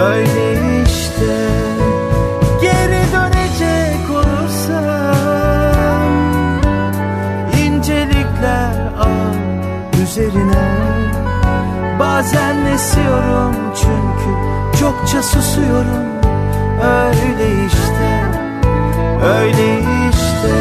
öyle 0.00 0.82
işte. 0.82 1.48
Geri 2.62 3.02
dönecek 3.12 4.10
olursam 4.10 4.84
incelikler 7.66 8.76
al 8.98 9.34
üzerine. 10.02 10.64
Bazen 12.00 12.56
esiyorum 12.66 13.54
çünkü 13.76 14.30
çokça 14.80 15.22
susuyorum 15.22 16.14
Öyle 16.82 17.66
işte, 17.66 18.24
öyle 19.24 19.78
işte 20.10 20.54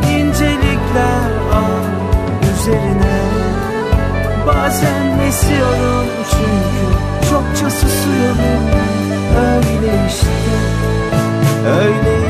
incelikler 0.10 1.32
al 1.54 1.86
üzerine. 2.54 3.20
Bazen 4.48 5.20
esiyorum 5.28 6.08
çünkü 6.32 6.84
çokça 7.30 7.70
susuyorum. 7.70 8.64
Öyle 9.38 10.08
işte, 10.08 10.28
öyle 11.68 12.23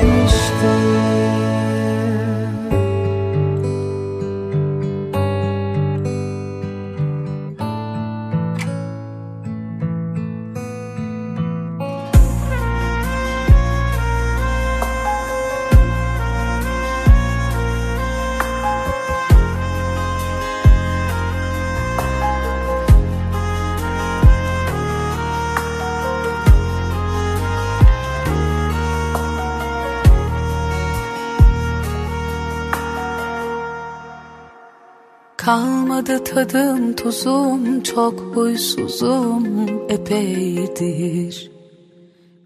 Kalmadı 35.46 36.24
tadım 36.24 36.94
tuzum 36.94 37.84
çok 37.84 38.20
huysuzum 38.20 39.46
epeydir. 39.90 41.52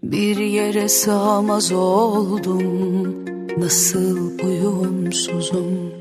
Bir 0.02 0.36
yere 0.36 0.88
sığamaz 0.88 1.72
oldum 1.72 3.24
nasıl 3.58 4.38
uyumsuzum. 4.44 5.92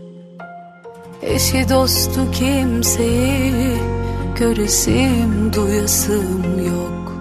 Eşi 1.22 1.70
dostu 1.70 2.22
kimseyi 2.32 3.78
göresim 4.40 5.54
duyasım 5.54 6.68
yok. 6.68 7.14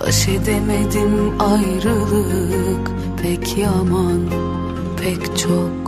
Baş 0.00 0.28
edemedim 0.28 1.40
ayrılık 1.40 2.90
pek 3.22 3.58
yaman 3.58 4.20
pek 5.02 5.38
çok 5.38 5.87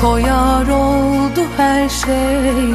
Koyar 0.00 0.68
oldu 0.68 1.40
her 1.56 1.88
şey. 1.88 2.74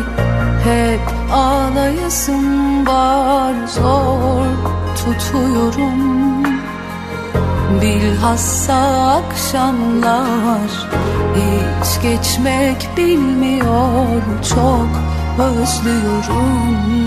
Hep 0.63 0.99
ağlayasım 1.33 2.87
var 2.87 3.53
Zor 3.67 4.45
tutuyorum. 4.95 6.43
Bilhassa 7.81 8.75
akşamlar 9.15 10.89
Hiç 11.35 12.01
geçmek 12.01 12.89
bilmiyor. 12.97 14.21
Çok 14.49 14.89
özlüyorum 15.39 17.04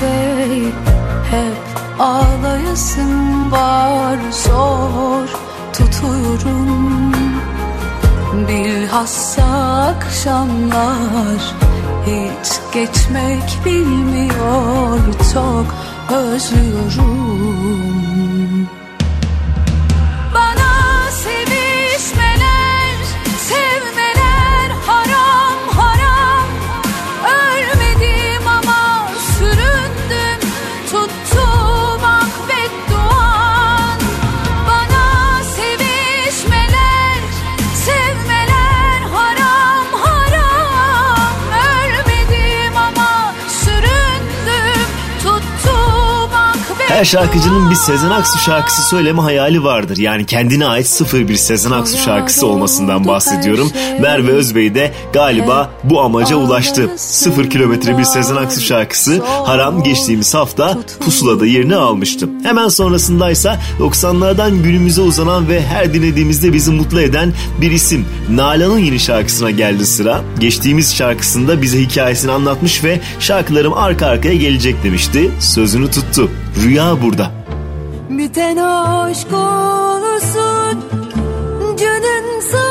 şey 0.00 0.64
Hep 1.30 1.78
ağlayasım 1.98 3.52
var 3.52 4.18
Zor 4.30 5.28
tutuyorum. 5.72 7.12
Bilhassa 8.48 9.44
akşamlar 9.96 11.54
Hiç 12.06 12.74
geçmek 12.74 13.58
bilmiyor 13.64 14.98
Çok 15.32 15.66
özlüyorum 16.16 17.97
Her 46.98 47.04
şarkıcının 47.04 47.70
bir 47.70 47.74
Sezen 47.74 48.10
Aksu 48.10 48.38
şarkısı 48.38 48.82
söyleme 48.82 49.22
hayali 49.22 49.64
vardır. 49.64 49.96
Yani 49.96 50.26
kendine 50.26 50.66
ait 50.66 50.86
sıfır 50.86 51.28
bir 51.28 51.36
Sezen 51.36 51.70
Aksu 51.70 51.98
şarkısı 51.98 52.46
olmasından 52.46 53.06
bahsediyorum. 53.06 53.70
Merve 54.00 54.32
Özbey 54.32 54.74
de 54.74 54.92
galiba 55.12 55.70
bu 55.84 56.00
amaca 56.00 56.36
ulaştı. 56.36 56.90
Sıfır 56.96 57.50
kilometre 57.50 57.98
bir 57.98 58.04
Sezen 58.04 58.36
Aksu 58.36 58.60
şarkısı 58.60 59.22
Haram 59.44 59.82
geçtiğimiz 59.82 60.34
hafta 60.34 60.78
Pusula'da 61.00 61.46
yerini 61.46 61.76
almıştı. 61.76 62.28
Hemen 62.42 62.68
sonrasındaysa 62.68 63.60
90'lardan 63.80 64.62
günümüze 64.62 65.00
uzanan 65.00 65.48
ve 65.48 65.66
her 65.66 65.94
dinlediğimizde 65.94 66.52
bizi 66.52 66.70
mutlu 66.70 67.00
eden 67.00 67.32
bir 67.60 67.70
isim. 67.70 68.06
Nalan'ın 68.30 68.78
yeni 68.78 69.00
şarkısına 69.00 69.50
geldi 69.50 69.86
sıra. 69.86 70.20
Geçtiğimiz 70.38 70.94
şarkısında 70.94 71.62
bize 71.62 71.80
hikayesini 71.80 72.32
anlatmış 72.32 72.84
ve 72.84 73.00
şarkılarım 73.20 73.72
arka 73.72 74.06
arkaya 74.06 74.34
gelecek 74.34 74.84
demişti. 74.84 75.30
Sözünü 75.40 75.90
tuttu. 75.90 76.30
Rüya 76.64 76.87
burada. 77.02 77.30
Biten 78.10 78.56
aşk 78.56 79.32
olsun 79.32 80.84
Canın 81.76 82.40
sağ 82.40 82.67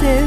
kisses 0.00 0.23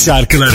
şarkıları. 0.00 0.50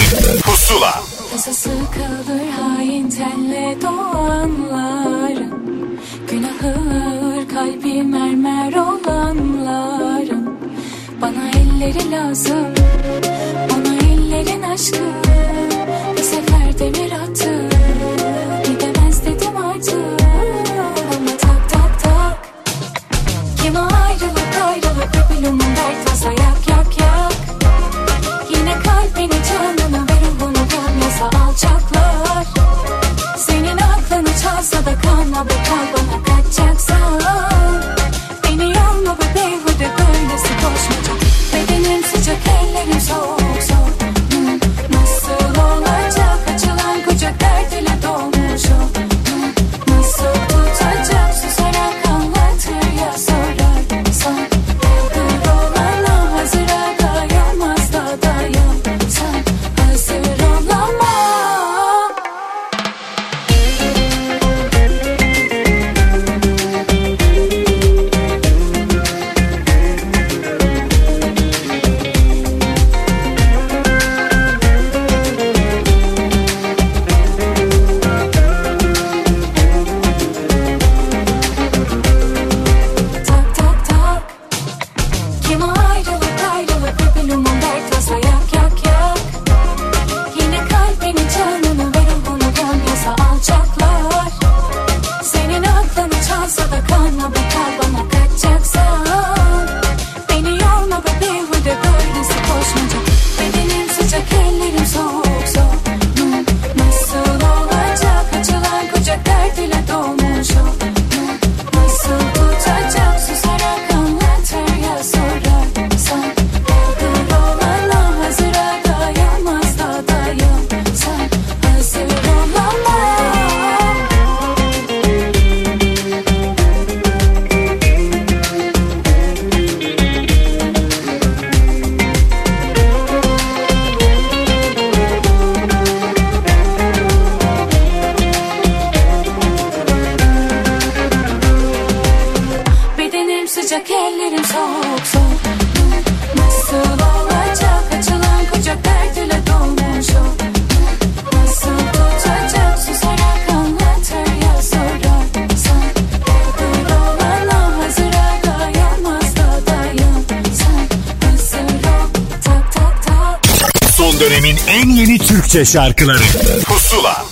Türkçe 165.55 165.71
şarkıları 165.71 166.23
Pusula 166.65 167.25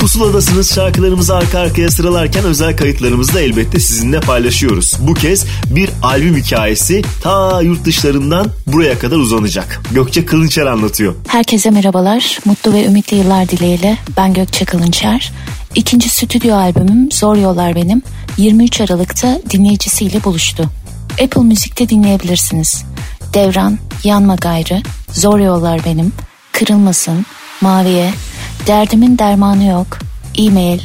Pusuladasınız 0.00 0.74
şarkılarımızı 0.74 1.36
arka 1.36 1.58
arkaya 1.58 1.90
sıralarken 1.90 2.44
özel 2.44 2.76
kayıtlarımızı 2.76 3.34
da 3.34 3.40
elbette 3.40 3.80
sizinle 3.80 4.20
paylaşıyoruz. 4.20 4.96
Bu 5.00 5.14
kez 5.14 5.44
bir 5.70 5.90
albüm 6.02 6.36
hikayesi 6.36 7.02
ta 7.22 7.62
yurt 7.62 7.84
dışlarından 7.84 8.50
buraya 8.66 8.98
kadar 8.98 9.16
uzanacak. 9.16 9.80
Gökçe 9.92 10.26
Kılınçer 10.26 10.66
anlatıyor. 10.66 11.14
Herkese 11.28 11.70
merhabalar. 11.70 12.38
Mutlu 12.44 12.72
ve 12.72 12.84
ümitli 12.84 13.16
yıllar 13.16 13.48
dileğiyle. 13.48 13.98
Ben 14.16 14.34
Gökçe 14.34 14.64
Kılınçer. 14.64 15.32
İkinci 15.74 16.08
stüdyo 16.08 16.56
albümüm 16.56 17.12
Zor 17.12 17.36
Yollar 17.36 17.74
Benim 17.74 18.02
23 18.36 18.80
Aralık'ta 18.80 19.40
dinleyicisiyle 19.50 20.24
buluştu. 20.24 20.70
Apple 21.24 21.42
Müzik'te 21.42 21.88
dinleyebilirsiniz. 21.88 22.84
Devran, 23.34 23.78
Yanma 24.04 24.34
Gayrı, 24.34 24.82
Zor 25.18 25.38
yollar 25.38 25.84
benim. 25.84 26.12
Kırılmasın. 26.52 27.26
Maviye. 27.60 28.12
Derdimin 28.66 29.18
dermanı 29.18 29.64
yok. 29.64 29.86
E-mail. 30.38 30.80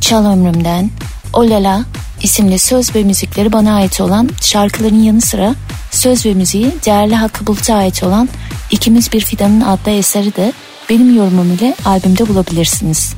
Çal 0.00 0.26
ömrümden. 0.26 0.90
Olala 1.32 1.84
isimli 2.22 2.58
söz 2.58 2.94
ve 2.94 3.04
müzikleri 3.04 3.52
bana 3.52 3.74
ait 3.74 4.00
olan 4.00 4.30
şarkıların 4.40 5.02
yanı 5.02 5.20
sıra 5.20 5.54
söz 5.90 6.26
ve 6.26 6.34
müziği 6.34 6.72
değerli 6.86 7.14
Hakkı 7.14 7.46
Bulut'a 7.46 7.74
ait 7.74 8.02
olan 8.02 8.28
İkimiz 8.70 9.12
Bir 9.12 9.20
Fidan'ın 9.20 9.60
adlı 9.60 9.90
eseri 9.90 10.36
de 10.36 10.52
benim 10.90 11.16
yorumum 11.16 11.52
ile 11.52 11.74
albümde 11.84 12.28
bulabilirsiniz. 12.28 13.14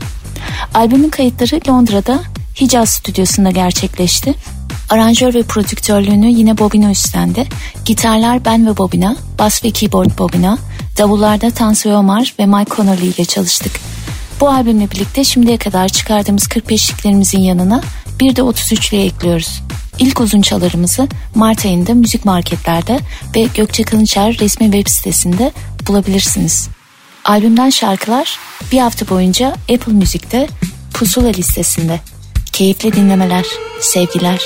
Albümün 0.75 1.11
kayıtları 1.11 1.61
Londra'da 1.69 2.21
Hicaz 2.61 2.89
Stüdyosu'nda 2.89 3.51
gerçekleşti 3.51 4.35
Aranjör 4.91 5.35
ve 5.35 5.43
prodüktörlüğünü 5.43 6.27
yine 6.27 6.59
Bobina 6.59 6.91
üstlendi. 6.91 7.47
Gitarlar 7.85 8.45
ben 8.45 8.67
ve 8.67 8.77
Bobina, 8.77 9.17
bas 9.39 9.65
ve 9.65 9.71
keyboard 9.71 10.19
Bobina, 10.19 10.59
davullarda 10.99 11.51
Tansu 11.51 11.91
Ömer 11.91 12.35
ve 12.39 12.47
Mike 12.47 12.75
Connolly 12.77 13.09
ile 13.09 13.25
çalıştık. 13.25 13.73
Bu 14.41 14.49
albümle 14.49 14.91
birlikte 14.91 15.25
şimdiye 15.25 15.57
kadar 15.57 15.89
çıkardığımız 15.89 16.43
45'liklerimizin 16.43 17.41
yanına 17.41 17.81
bir 18.21 18.37
de 18.37 18.41
33'lüğe 18.41 19.07
ekliyoruz. 19.07 19.63
İlk 19.99 20.21
uzun 20.21 20.43
çalarımızı 20.43 21.09
Mart 21.35 21.65
ayında 21.65 21.95
müzik 21.95 22.25
marketlerde 22.25 23.01
ve 23.37 23.49
Gökçe 23.55 23.83
Kılınçer 23.83 24.39
resmi 24.39 24.65
web 24.65 24.89
sitesinde 24.89 25.53
bulabilirsiniz. 25.89 26.69
Albümden 27.25 27.71
şarkılar 27.71 28.39
bir 28.73 28.79
hafta 28.79 29.09
boyunca 29.09 29.49
Apple 29.49 29.93
Müzik'te 29.93 30.49
Pusula 30.95 31.29
listesinde. 31.29 32.01
Keyifli 32.57 32.93
dinlemeler, 32.93 33.47
sevgiler. 33.81 34.41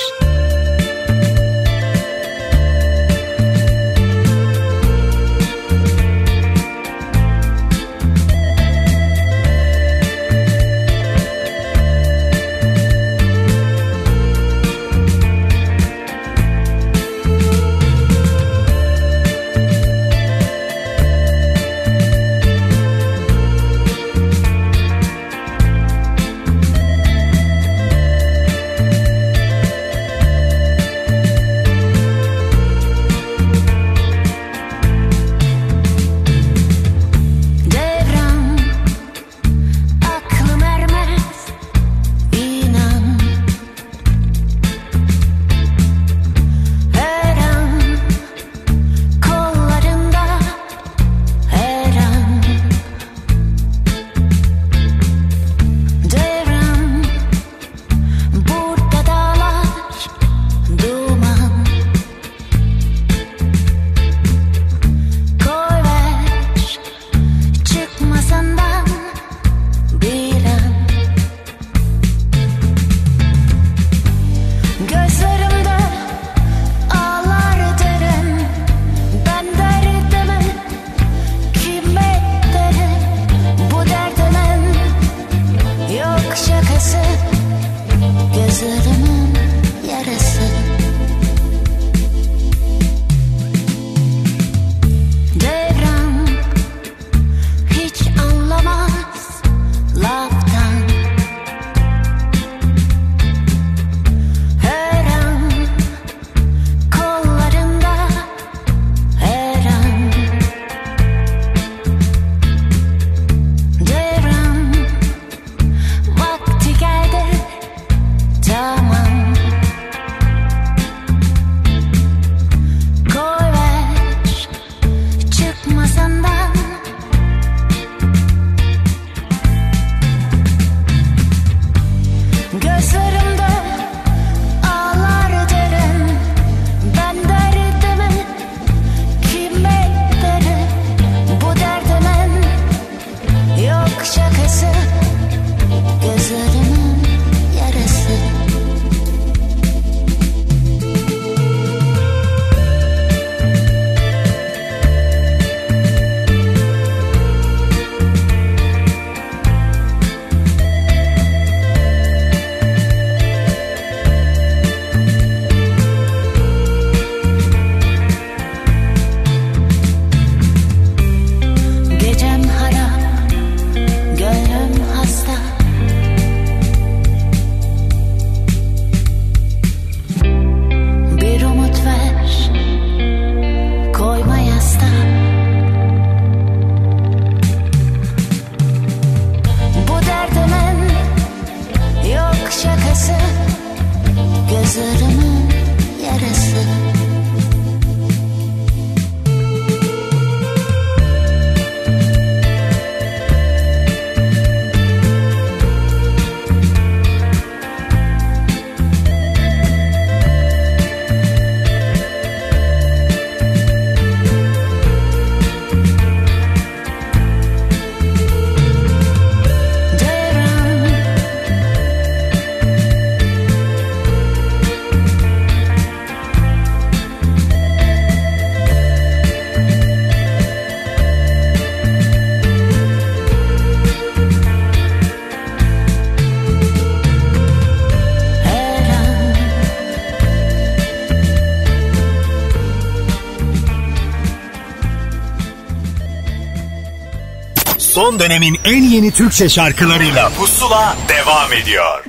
Son 248.01 248.19
dönemin 248.19 248.57
en 248.65 248.83
yeni 248.83 249.11
Türkçe 249.11 249.49
şarkılarıyla 249.49 250.29
Pusula 250.29 250.95
devam 251.09 251.53
ediyor. 251.53 252.00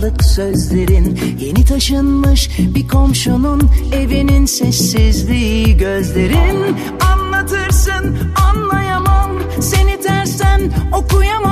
Rahatlık 0.00 0.24
sözlerin 0.24 1.18
Yeni 1.40 1.64
taşınmış 1.64 2.50
bir 2.58 2.88
komşunun 2.88 3.70
evinin 3.92 4.46
sessizliği 4.46 5.76
gözlerin 5.76 6.76
Anlatırsın 7.12 8.18
anlayamam. 8.50 9.30
Seni 9.60 10.00
tersten 10.00 10.72
okuyamam 10.92 11.49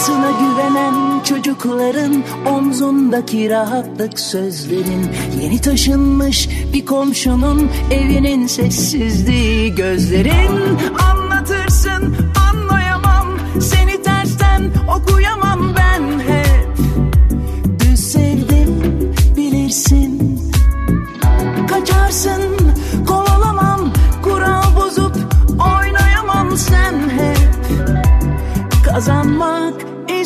Babasına 0.00 0.30
güvenen 0.30 1.22
çocukların 1.24 2.24
omzundaki 2.46 3.50
rahatlık 3.50 4.20
sözlerin 4.20 5.10
Yeni 5.42 5.60
taşınmış 5.60 6.48
bir 6.72 6.86
komşunun 6.86 7.70
evinin 7.90 8.46
sessizliği 8.46 9.74
gözlerin 9.74 10.78
Anlatırsın 11.10 12.16
anlayamam 12.50 13.26
seni 13.60 14.02
tersten 14.02 14.70
okuyamam 14.96 15.74
ben 15.76 16.02
hep. 16.20 16.68
Düz 17.80 18.00
sevdim 18.00 18.82
bilirsin 19.36 20.40
Kaçarsın 21.68 22.59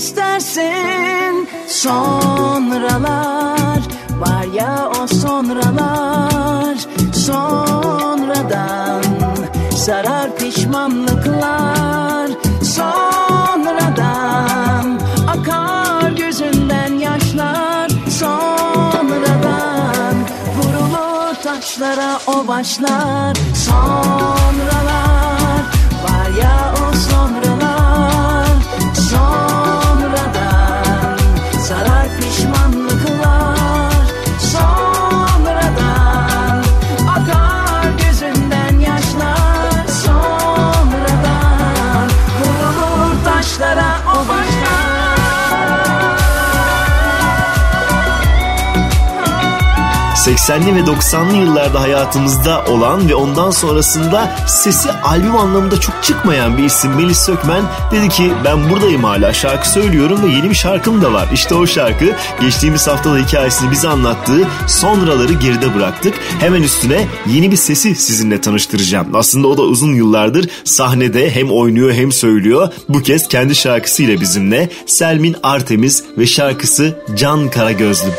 istersin? 0.04 1.48
Sonralar 1.68 3.02
var 4.20 4.44
ya 4.54 4.90
o 5.00 5.06
sonralar. 5.06 6.76
Sonradan 7.26 9.02
sarar 9.76 10.36
pişmanlıklar. 10.36 12.30
Sonradan 12.76 13.66
akar 15.28 16.10
gözünden 16.10 16.92
yaşlar. 16.98 17.88
Sonradan 18.20 20.16
vurulur 20.56 21.34
taşlara 21.44 22.18
o 22.26 22.48
başlar. 22.48 23.36
Sonralar 23.66 25.62
var 26.04 26.30
ya 26.42 26.74
o 26.82 26.86
sonralar. 26.96 28.54
Sonradan 29.10 29.83
80'li 50.24 50.74
ve 50.74 50.80
90'lı 50.80 51.36
yıllarda 51.36 51.80
hayatımızda 51.80 52.64
olan 52.64 53.08
ve 53.08 53.14
ondan 53.14 53.50
sonrasında 53.50 54.36
sesi 54.48 54.92
albüm 54.92 55.36
anlamında 55.36 55.80
çok 55.80 56.02
çıkmayan 56.02 56.58
bir 56.58 56.64
isim 56.64 56.94
Melis 56.94 57.18
Sökmen 57.18 57.62
dedi 57.92 58.08
ki 58.08 58.32
ben 58.44 58.70
buradayım 58.70 59.04
hala 59.04 59.32
şarkı 59.32 59.68
söylüyorum 59.68 60.22
ve 60.22 60.28
yeni 60.28 60.50
bir 60.50 60.54
şarkım 60.54 61.02
da 61.02 61.12
var. 61.12 61.28
İşte 61.32 61.54
o 61.54 61.66
şarkı 61.66 62.04
geçtiğimiz 62.40 62.86
haftada 62.86 63.18
hikayesini 63.18 63.70
bize 63.70 63.88
anlattığı 63.88 64.48
sonraları 64.66 65.32
geride 65.32 65.74
bıraktık. 65.74 66.14
Hemen 66.40 66.62
üstüne 66.62 67.06
yeni 67.26 67.50
bir 67.50 67.56
sesi 67.56 67.94
sizinle 67.94 68.40
tanıştıracağım. 68.40 69.14
Aslında 69.14 69.48
o 69.48 69.56
da 69.56 69.62
uzun 69.62 69.94
yıllardır 69.94 70.48
sahnede 70.64 71.30
hem 71.30 71.50
oynuyor 71.50 71.92
hem 71.92 72.12
söylüyor. 72.12 72.68
Bu 72.88 73.02
kez 73.02 73.28
kendi 73.28 73.54
şarkısıyla 73.54 74.20
bizimle 74.20 74.70
Selmin 74.86 75.36
Artemiz 75.42 76.04
ve 76.18 76.26
şarkısı 76.26 76.98
Can 77.16 77.50
Karagözlüm. 77.50 78.12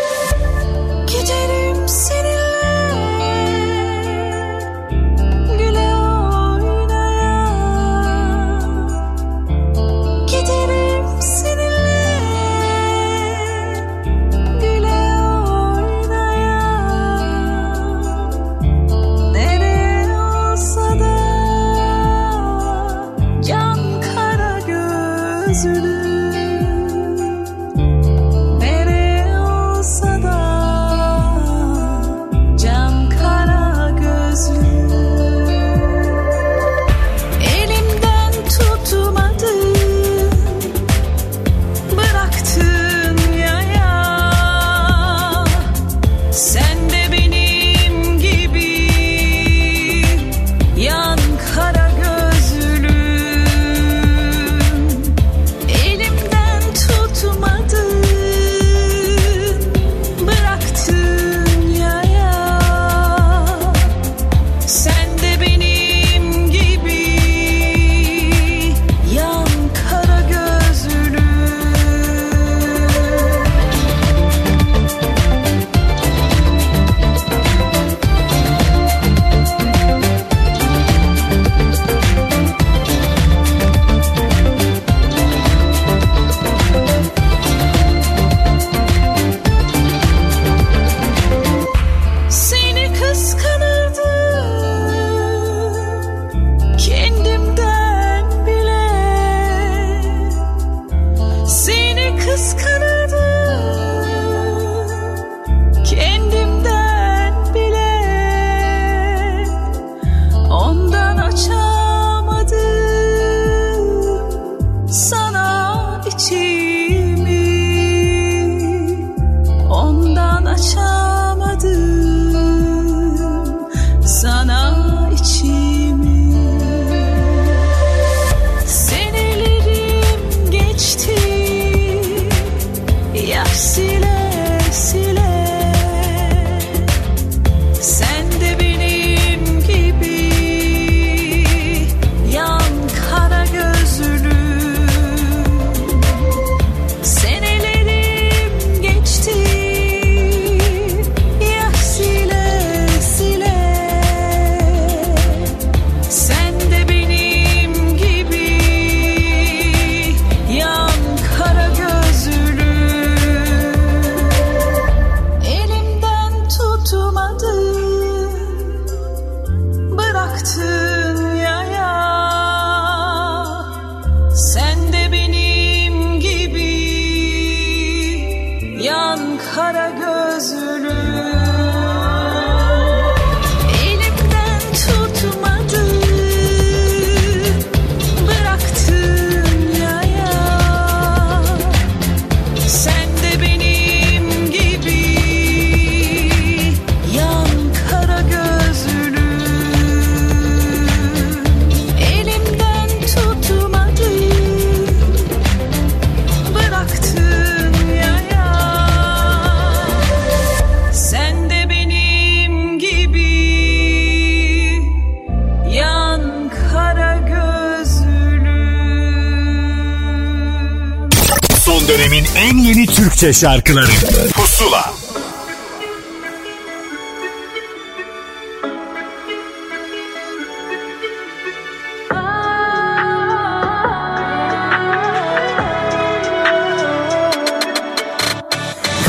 Şarkıları. 223.35 223.91
Pusula. 224.35 224.93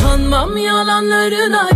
Kanmam 0.03 0.57
yalanlarına 0.57 1.76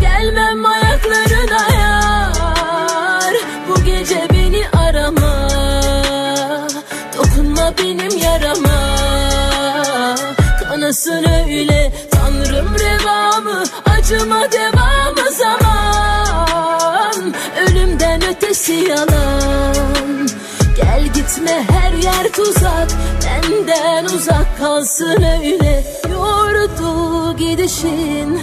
tuzak 22.32 22.88
Benden 23.24 24.04
uzak 24.04 24.58
kalsın 24.58 25.22
öyle. 25.22 25.84
Yordu 26.12 27.36
gidişin 27.36 28.40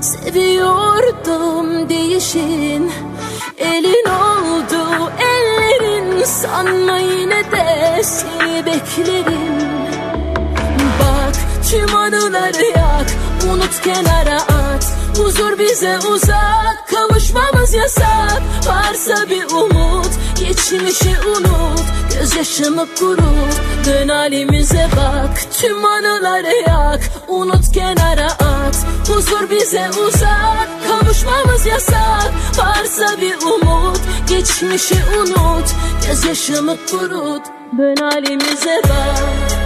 Seviyordum 0.00 1.88
değişin. 1.88 2.92
Elin 3.58 4.06
oldu 4.10 5.12
ellerin 5.20 6.24
Sanma 6.24 6.98
yine 6.98 7.52
de 7.52 8.02
seni 8.02 8.66
beklerim. 8.66 9.86
Bak 11.00 11.34
tüm 11.70 11.96
anıları 11.96 12.64
yak 12.64 13.06
Unut 13.52 13.82
kenara 13.82 14.36
at. 14.36 14.96
Huzur 15.18 15.58
bize 15.58 15.98
uzak 15.98 16.88
Kavuşmamız 16.90 17.74
yasak. 17.74 18.42
Varsa 18.66 19.30
bir 19.30 19.44
umut 19.44 20.10
Geçmişi 20.38 21.16
unut 21.36 22.05
Gözyaşımı 22.20 22.86
kurut 22.98 23.60
Dön 23.86 24.08
halimize 24.08 24.88
bak. 24.96 25.40
Tüm 25.60 25.84
anıları 25.84 26.54
yak 26.68 27.00
Unut 27.28 27.72
kenara 27.72 28.26
at. 28.26 28.86
Huzur 29.08 29.50
bize 29.50 29.90
uzak 30.06 30.68
Kavuşmamız 30.88 31.66
yasak. 31.66 32.32
Varsa 32.58 33.20
bir 33.20 33.36
umut 33.36 34.00
Geçmişi 34.28 34.96
unut. 35.18 35.74
Gözyaşımı 36.06 36.76
kurut 36.90 37.42
Dön 37.78 37.96
halimize 37.96 38.80
bak 38.84 39.65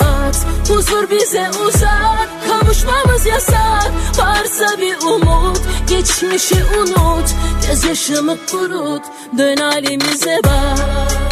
Huzur 0.71 1.09
bize 1.09 1.49
uzak 1.67 2.29
Kavuşmamız 2.47 3.25
yasak. 3.25 3.91
Varsa 4.17 4.81
bir 4.81 4.97
umut 5.05 5.61
Geçmişi 5.89 6.55
unut. 6.79 7.29
Gözyaşımı 7.67 8.37
kurut 8.51 9.03
Dön 9.37 9.57
halimize 9.57 10.39
bak 10.43 11.30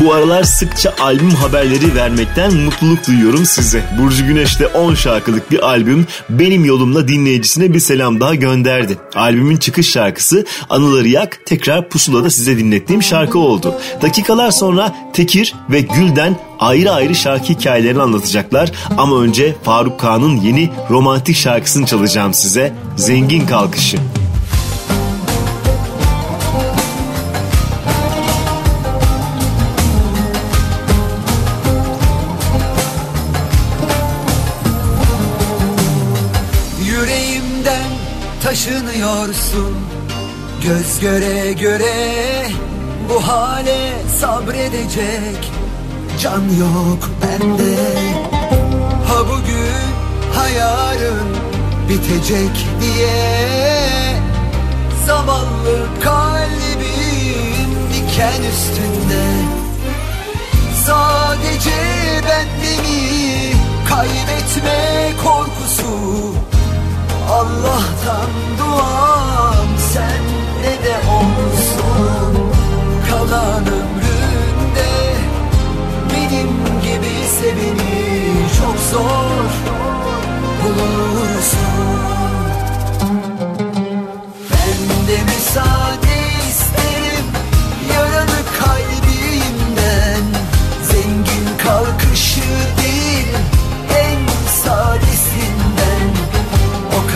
Bu 0.00 0.12
aralar 0.14 0.42
sıkça 0.42 0.94
albüm 1.00 1.30
haberleri 1.30 1.94
vermekten 1.94 2.54
mutluluk 2.54 3.06
duyuyorum 3.06 3.46
size. 3.46 3.84
Burcu 3.98 4.26
Güneş 4.26 4.60
de 4.60 4.66
10 4.66 4.94
şarkılık 4.94 5.50
bir 5.50 5.66
albüm 5.66 6.06
Benim 6.30 6.64
Yolumla 6.64 7.08
dinleyicisine 7.08 7.74
bir 7.74 7.80
selam 7.80 8.20
daha 8.20 8.34
gönderdi. 8.34 8.98
Albümün 9.14 9.56
çıkış 9.56 9.90
şarkısı 9.90 10.46
Anıları 10.70 11.08
Yak 11.08 11.40
tekrar 11.46 11.88
Pusula'da 11.88 12.30
size 12.30 12.58
dinlettiğim 12.58 13.02
şarkı 13.02 13.38
oldu. 13.38 13.74
Dakikalar 14.02 14.50
sonra 14.50 14.96
Tekir 15.12 15.54
ve 15.70 15.80
Gül'den 15.80 16.40
ayrı 16.58 16.92
ayrı 16.92 17.14
şarkı 17.14 17.44
hikayelerini 17.44 18.02
anlatacaklar. 18.02 18.72
Ama 18.98 19.20
önce 19.20 19.56
Faruk 19.62 20.00
Kağan'ın 20.00 20.36
yeni 20.36 20.70
romantik 20.90 21.36
şarkısını 21.36 21.86
çalacağım 21.86 22.34
size. 22.34 22.72
Zengin 22.96 23.46
Kalkışı. 23.46 23.98
Taşınıyorsun. 38.48 39.76
Göz 40.64 41.00
göre 41.00 41.52
göre 41.52 41.94
bu 43.08 43.28
hale 43.28 43.92
sabredecek 44.20 45.52
Can 46.20 46.42
yok 46.60 47.10
bende. 47.22 47.76
Ha 49.08 49.24
bugün 49.28 49.88
ha 50.34 50.48
yarın 50.48 51.28
bitecek 51.88 52.66
diye 52.80 53.42
Zavallı 55.06 55.86
kalbim 56.02 57.70
diken 57.92 58.42
üstünde. 58.42 59.24
Sadece 60.86 61.76
bende 62.22 62.82
mi 62.82 63.52
kaybetme 63.88 65.12
korkusu 65.24 66.18
Allah'tan 67.28 68.30
duam 68.58 69.68
sende 69.92 70.84
de 70.84 70.96
olsun. 71.16 72.50
Kalan 73.10 73.66
ömründe 73.66 75.14
benim 76.10 76.50
gibi 76.82 77.14
seveni 77.40 77.98
çok 78.58 78.76
zor 78.90 79.50
bulursun. 80.62 81.68
Ben 84.50 85.08
de 85.08 85.22
müsaade 85.22 86.07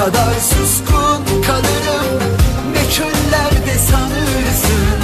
kadar 0.04 0.34
suskun 0.40 1.42
kalırım. 1.46 2.22
Meçhullerde 2.74 3.78
sanırsın. 3.90 4.98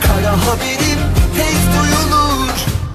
Kara 0.00 0.32
haberim 0.32 1.00
tez 1.36 1.60
duyulur. 1.74 2.54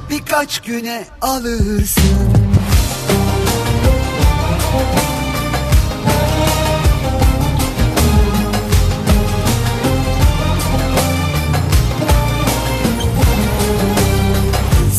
Birkaç 0.10 0.62
güne 0.62 1.06
alırsın. 1.22 2.36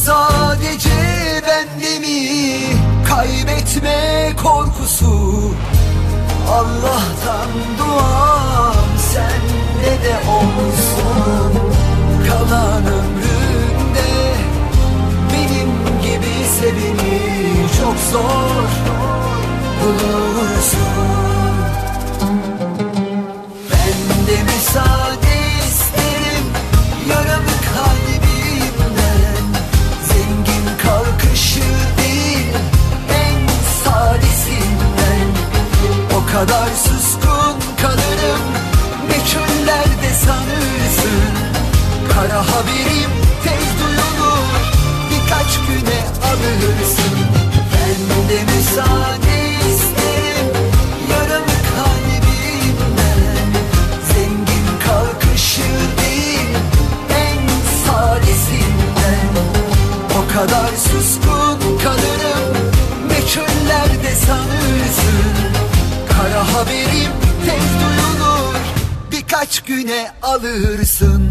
Sadece 0.05 0.91
bende 1.47 1.99
mi 1.99 2.61
kaybetme 3.09 4.33
korkusu 4.43 5.26
Allah'tan 6.49 7.51
duam 7.79 8.89
sende 8.99 10.05
de 10.05 10.31
olsun. 10.31 11.73
Kalan 12.29 12.87
ömrümde 12.87 14.35
benim 15.33 15.71
gibi 16.03 16.35
seveni 16.61 17.21
çok 17.79 17.97
zor 18.13 18.69
bulursun. 19.83 20.87
Ben 23.71 24.27
de 24.27 24.43
müsaade 24.43 25.06
kadar 36.37 36.69
suskun 36.85 37.57
kalırım. 37.83 38.45
Meçhullerde 39.09 40.11
sanırsın? 40.25 41.35
Kara 42.13 42.39
haberim 42.39 43.11
tez 43.45 43.69
duyulur. 43.81 44.61
Birkaç 45.11 45.59
güne 45.69 46.01
alırsın 46.31 47.17
Ben 47.73 48.29
de 48.29 48.43
müsaade 48.43 49.37
isterim. 49.71 50.49
Yaralı 51.11 51.57
kalbimden. 51.77 53.49
Zengin 54.13 54.67
kalkışı 54.87 55.71
en 57.11 57.49
sadesinden 57.87 59.29
O 60.19 60.33
kadar 60.35 60.71
suskun 60.77 61.79
kalırım. 61.79 62.57
Meçhullerde 63.09 64.15
sanırsın? 64.27 64.57
Kara 65.27 65.36
haberim 66.55 67.13
tez 67.47 67.71
duyulur. 67.81 68.55
Birkaç 69.13 69.61
güne 69.61 70.11
alırsın 70.23 71.26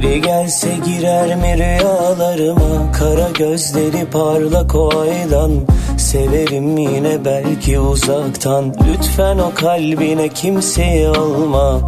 Geri 0.00 0.20
gelse 0.20 0.68
girer 0.84 1.36
mi 1.36 1.58
rüyalarıma? 1.58 2.92
Kara 2.92 3.30
gözleri 3.38 4.06
parlak 4.12 4.74
o 4.74 4.98
aydan. 5.00 5.50
Severim 5.98 6.76
yine 6.76 7.24
belki 7.24 7.78
uzaktan. 7.80 8.74
Lütfen 8.88 9.38
o 9.38 9.54
kalbine 9.54 10.28
kimseyi 10.28 11.08
alma. 11.08 11.80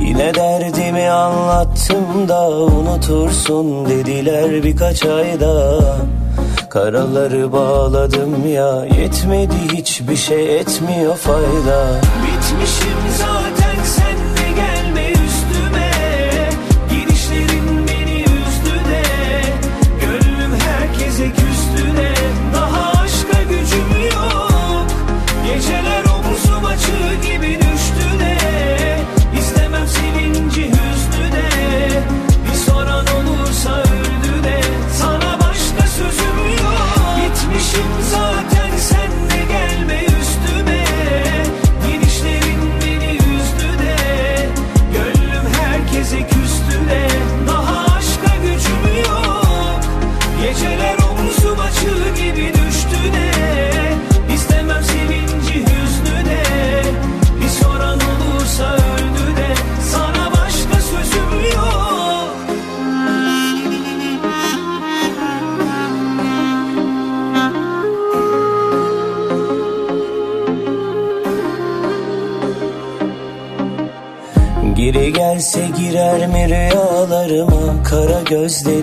Yine 0.00 0.34
derdimi 0.34 1.10
anlattım 1.10 2.28
da 2.28 2.50
Unutursun 2.50 3.86
dediler 3.86 4.64
birkaç 4.64 5.04
ayda. 5.04 5.80
Karaları 6.70 7.52
bağladım 7.52 8.52
ya 8.52 8.84
Yetmedi 8.84 9.54
hiçbir 9.72 10.16
şey 10.16 10.58
etmiyor 10.58 11.16
fayda. 11.16 11.86
Bitmişim 12.22 12.98
zaten 13.18 13.41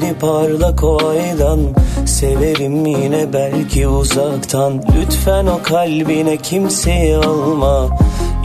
gözleri 0.09 0.19
parlak 0.19 0.83
o 0.83 0.97
aydan. 1.07 1.59
Severim 2.05 2.85
yine 2.85 3.33
belki 3.33 3.87
uzaktan. 3.87 4.83
Lütfen 4.97 5.45
o 5.47 5.63
kalbine 5.63 6.37
kimseyi 6.37 7.17
alma. 7.17 7.87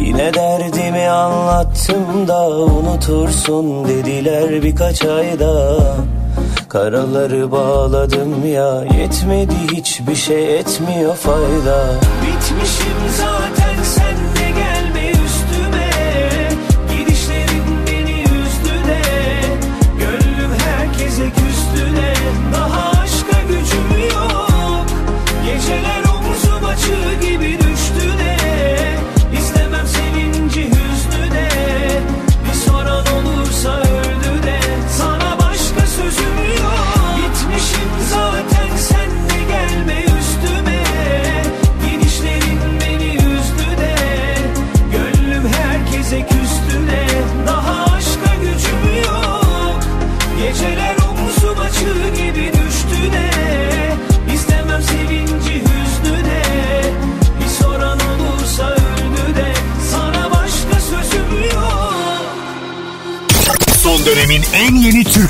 Yine 0.01 0.35
derdimi 0.35 1.09
anlattım 1.09 2.29
da 2.29 2.49
Unutursun 2.51 3.89
dediler 3.89 4.63
birkaç 4.63 5.05
ayda. 5.05 5.77
Karaları 6.69 7.53
bağladım 7.53 8.53
ya 8.53 8.85
Yetmedi 8.99 9.55
hiçbir 9.73 10.15
şey 10.15 10.59
etmiyor 10.59 11.17
fayda. 11.17 11.87
Bitmişim 12.23 12.99
zaten 13.17 13.34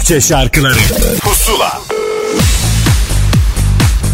Türkçe 0.05 0.29
şarkıları 0.29 0.75
Pusula 1.21 1.81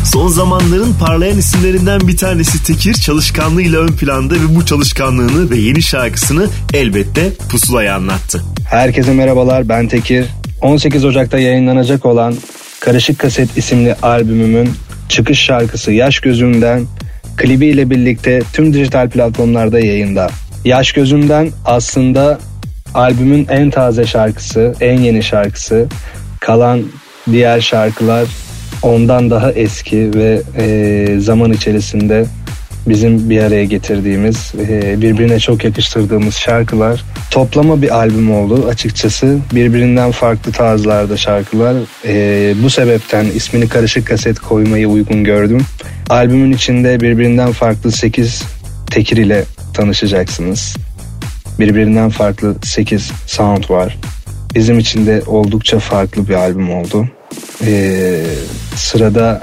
Son 0.05 0.29
zamanların 0.29 0.95
parlayan 0.95 1.39
isimlerinden 1.39 2.01
bir 2.01 2.17
tanesi 2.17 2.65
Tekir 2.65 2.95
çalışkanlığıyla 2.95 3.81
ön 3.81 3.89
planda 3.97 4.35
ve 4.35 4.57
bu 4.57 4.67
çalışkanlığını 4.67 5.51
ve 5.51 5.57
yeni 5.57 5.83
şarkısını 5.83 6.49
elbette 6.75 7.33
Pusula'ya 7.51 7.95
anlattı. 7.95 8.45
Herkese 8.69 9.13
merhabalar 9.13 9.69
ben 9.69 9.89
Tekir. 9.89 10.27
18 10.61 11.05
Ocak'ta 11.05 11.39
yayınlanacak 11.39 12.07
olan 12.07 12.35
Karışık 12.81 13.19
Kaset 13.19 13.57
isimli 13.57 13.95
albümümün 13.95 14.71
çıkış 15.09 15.39
şarkısı 15.39 15.93
Yaş 15.93 16.21
Gözüm'den 16.21 16.87
klibiyle 17.37 17.91
birlikte 17.91 18.43
tüm 18.53 18.73
dijital 18.73 19.11
platformlarda 19.11 19.81
yayında. 19.81 20.31
Yaş 20.65 20.93
Gözüm'den 20.93 21.51
aslında 21.65 22.39
albümün 22.95 23.47
en 23.51 23.71
taze 23.71 24.07
şarkısı, 24.07 24.75
en 24.81 25.01
yeni 25.01 25.23
şarkısı. 25.23 25.87
Kalan 26.41 26.83
diğer 27.33 27.61
şarkılar 27.61 28.29
ondan 28.83 29.31
daha 29.31 29.53
eski 29.53 30.15
ve 30.15 30.43
e, 30.59 31.21
zaman 31.21 31.53
içerisinde 31.53 32.25
bizim 32.87 33.31
bir 33.31 33.43
araya 33.43 33.65
getirdiğimiz, 33.65 34.53
e, 34.69 35.01
birbirine 35.01 35.41
çok 35.41 35.65
yakıştırdığımız 35.65 36.35
şarkılar. 36.35 37.05
Toplama 37.31 37.83
bir 37.83 37.97
albüm 37.97 38.33
oldu 38.33 38.67
açıkçası. 38.69 39.39
Birbirinden 39.55 40.11
farklı 40.11 40.53
tarzlarda 40.53 41.17
şarkılar. 41.17 41.77
E, 42.07 42.55
bu 42.63 42.71
sebepten 42.71 43.25
ismini 43.25 43.69
karışık 43.69 44.07
kaset 44.07 44.39
koymayı 44.39 44.89
uygun 44.89 45.25
gördüm. 45.25 45.61
Albümün 46.09 46.53
içinde 46.53 47.01
birbirinden 47.01 47.53
farklı 47.53 47.93
8 47.93 48.43
tekir 48.91 49.17
ile 49.17 49.45
tanışacaksınız. 49.75 50.77
Birbirinden 51.61 52.11
farklı 52.11 52.55
8 52.63 53.13
sound 53.27 53.71
var. 53.71 53.99
Bizim 54.55 54.79
için 54.79 55.07
de 55.07 55.23
oldukça 55.27 55.79
farklı 55.79 56.29
bir 56.29 56.35
albüm 56.35 56.75
oldu. 56.75 57.09
Ee, 57.67 58.23
sırada 58.77 59.43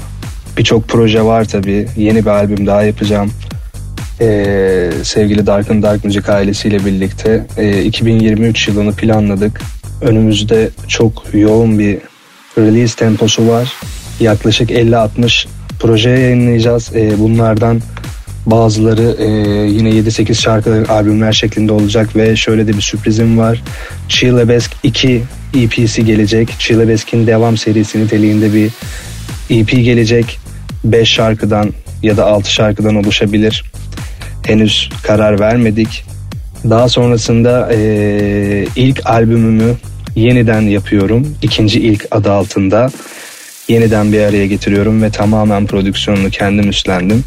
birçok 0.57 0.87
proje 0.87 1.23
var 1.23 1.45
tabii. 1.45 1.87
Yeni 1.97 2.25
bir 2.25 2.29
albüm 2.29 2.67
daha 2.67 2.83
yapacağım. 2.83 3.31
Ee, 4.21 4.91
sevgili 5.03 5.47
Dark'ın 5.47 5.81
Dark 5.81 6.05
Müzik 6.05 6.29
ailesiyle 6.29 6.85
birlikte 6.85 7.47
e, 7.57 7.83
2023 7.83 8.67
yılını 8.67 8.91
planladık. 8.91 9.61
Önümüzde 10.01 10.69
çok 10.87 11.23
yoğun 11.33 11.79
bir 11.79 11.97
release 12.57 12.95
temposu 12.95 13.47
var. 13.47 13.73
Yaklaşık 14.19 14.71
50-60 14.71 15.47
proje 15.79 16.09
yayınlayacağız. 16.09 16.91
Ee, 16.95 17.19
bunlardan 17.19 17.81
bazıları 18.51 19.15
e, 19.19 19.27
yine 19.69 19.89
7-8 19.89 20.33
şarkı 20.33 20.85
albümler 20.89 21.33
şeklinde 21.33 21.73
olacak 21.73 22.15
ve 22.15 22.35
şöyle 22.35 22.67
de 22.67 22.73
bir 22.73 22.81
sürprizim 22.81 23.37
var. 23.37 23.63
Chilebesk 24.09 24.71
2 24.83 25.23
EP'si 25.55 26.05
gelecek. 26.05 26.49
Chilebesk'in 26.59 27.27
devam 27.27 27.57
serisi 27.57 28.03
niteliğinde 28.03 28.53
bir 28.53 28.71
EP 29.49 29.71
gelecek. 29.71 30.39
5 30.83 31.09
şarkıdan 31.09 31.73
ya 32.03 32.17
da 32.17 32.25
6 32.25 32.53
şarkıdan 32.53 32.95
oluşabilir. 32.95 33.63
Henüz 34.45 34.89
karar 35.03 35.39
vermedik. 35.39 36.03
Daha 36.69 36.89
sonrasında 36.89 37.69
e, 37.73 38.65
ilk 38.75 39.05
albümümü 39.05 39.75
yeniden 40.15 40.61
yapıyorum. 40.61 41.35
İkinci 41.41 41.79
ilk 41.79 42.07
adı 42.11 42.31
altında. 42.31 42.89
Yeniden 43.67 44.13
bir 44.13 44.21
araya 44.21 44.47
getiriyorum 44.47 45.03
ve 45.03 45.09
tamamen 45.09 45.65
prodüksiyonunu 45.65 46.29
kendim 46.29 46.69
üstlendim. 46.69 47.23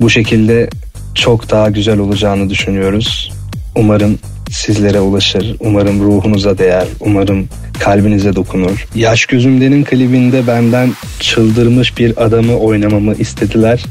Bu 0.00 0.10
şekilde 0.10 0.68
çok 1.14 1.50
daha 1.50 1.70
güzel 1.70 1.98
olacağını 1.98 2.50
düşünüyoruz. 2.50 3.32
Umarım 3.76 4.18
sizlere 4.50 5.00
ulaşır. 5.00 5.56
Umarım 5.60 6.02
ruhunuza 6.02 6.58
değer. 6.58 6.86
Umarım 7.00 7.48
kalbinize 7.78 8.36
dokunur. 8.36 8.86
Yaş 8.94 9.26
Gözümde'nin 9.26 9.84
klibinde 9.84 10.46
benden 10.46 10.92
çıldırmış 11.20 11.98
bir 11.98 12.24
adamı 12.24 12.56
oynamamı 12.56 13.14
istediler. 13.14 13.84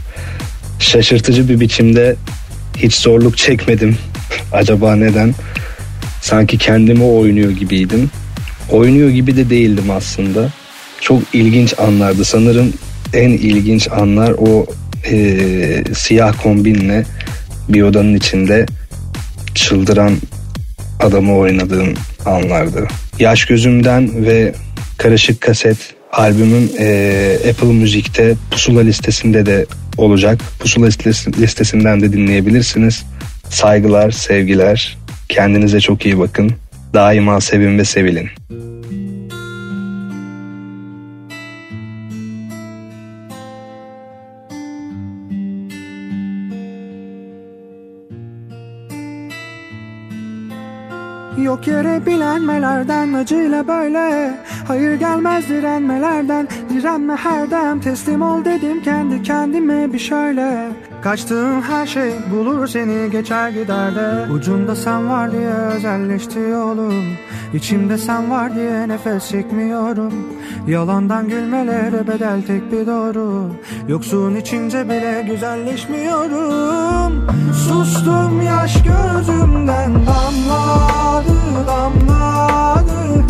Şaşırtıcı 0.80 1.50
bir 1.50 1.60
biçimde 1.60 2.16
hiç 2.78 2.96
zorluk 2.96 3.38
çekmedim. 3.38 3.98
Acaba 4.54 4.96
neden? 4.96 5.36
Sanki 6.22 6.58
kendimi 6.58 7.04
oynuyor 7.04 7.52
gibiydim. 7.52 8.10
Oynuyor 8.72 9.10
gibi 9.10 9.36
de 9.36 9.50
değildim 9.50 9.92
aslında. 9.92 10.50
Çok 11.02 11.22
ilginç 11.34 11.80
anlardı. 11.80 12.26
Sanırım 12.26 12.74
en 13.14 13.30
ilginç 13.30 13.88
anlar 13.92 14.32
o 14.38 14.66
e, 15.12 15.84
siyah 15.96 16.34
kombinle 16.44 17.06
bir 17.70 17.82
odanın 17.82 18.16
içinde 18.16 18.66
çıldıran 19.56 20.18
adamı 21.00 21.36
oynadığım 21.36 21.94
anlardı. 22.26 22.88
Yaş 23.20 23.46
Gözümden 23.46 24.26
ve 24.26 24.54
Karışık 24.98 25.42
Kaset 25.42 25.78
albümüm 26.12 26.70
e, 26.80 27.38
Apple 27.50 27.74
Müzik'te 27.74 28.36
Pusula 28.52 28.82
listesinde 28.82 29.46
de 29.46 29.66
olacak. 29.98 30.40
Pusula 30.60 30.88
listesi- 30.88 31.42
listesinden 31.42 32.02
de 32.02 32.14
dinleyebilirsiniz. 32.14 33.06
Saygılar, 33.50 34.12
sevgiler. 34.12 34.98
Kendinize 35.30 35.80
çok 35.80 36.06
iyi 36.06 36.20
bakın. 36.20 36.52
Daima 36.94 37.42
sevin 37.42 37.78
ve 37.78 37.86
sevilin. 37.86 38.30
Yok 51.38 51.68
yere 51.68 52.06
bilenmelerden 52.06 53.14
acıyla 53.14 53.68
böyle. 53.68 54.34
Hayır 54.68 54.94
gelmez 54.94 55.50
direnmelerden 55.50 56.48
Direnme 56.70 57.16
her 57.16 57.52
dem. 57.52 57.80
Teslim 57.80 58.22
ol 58.22 58.46
dedim 58.46 58.82
kendi 58.84 59.24
kendime 59.24 59.94
bir 59.94 60.00
şöyle 60.00 60.68
Kaçtığım 61.02 61.62
her 61.62 61.88
şey 61.88 62.12
bulur 62.32 62.68
seni 62.68 63.12
geçer 63.12 63.50
gider 63.50 63.96
de. 63.96 64.32
Ucunda 64.32 64.76
sen 64.76 65.10
var 65.10 65.32
diye 65.32 65.50
özelleşti 65.50 66.40
yolum. 66.40 67.04
İçimde 67.54 67.98
sen 67.98 68.32
var 68.32 68.56
diye 68.56 68.88
nefes 68.88 69.30
çekmiyorum. 69.30 70.14
Yalandan 70.68 71.30
gülmelere 71.30 72.08
bedel 72.08 72.42
tek 72.48 72.72
bir 72.72 72.88
doğru. 72.88 73.52
Yoksun 73.88 74.36
içince 74.36 74.86
bile 74.90 75.26
güzelleşmiyorum. 75.28 77.28
Sustum 77.54 78.42
yaş 78.42 78.84
gözümden 78.84 79.94
damladı 79.94 81.38
damladı 81.68 83.27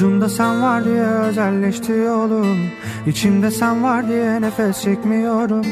Ucunda 0.00 0.28
sen 0.28 0.62
var 0.62 0.84
diye 0.84 1.02
özelleşti 1.02 1.92
yolum. 1.92 2.58
İçimde 3.06 3.50
sen 3.50 3.82
var 3.82 4.08
diye 4.08 4.40
nefes 4.40 4.82
çekmiyorum. 4.82 5.66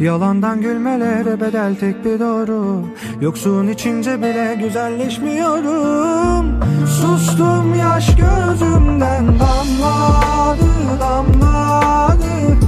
Yalandan 0.00 0.60
gülmelere 0.60 1.40
bedel 1.40 1.74
tek 1.80 2.04
bir 2.04 2.20
doğru. 2.20 2.84
Yoksun 3.20 3.68
içince 3.68 4.18
bile 4.18 4.58
güzelleşmiyorum. 4.60 6.60
Sustum 6.86 7.74
yaş 7.74 8.16
gözümden. 8.16 9.26
Damladı 9.26 10.70
damladı 11.00 12.59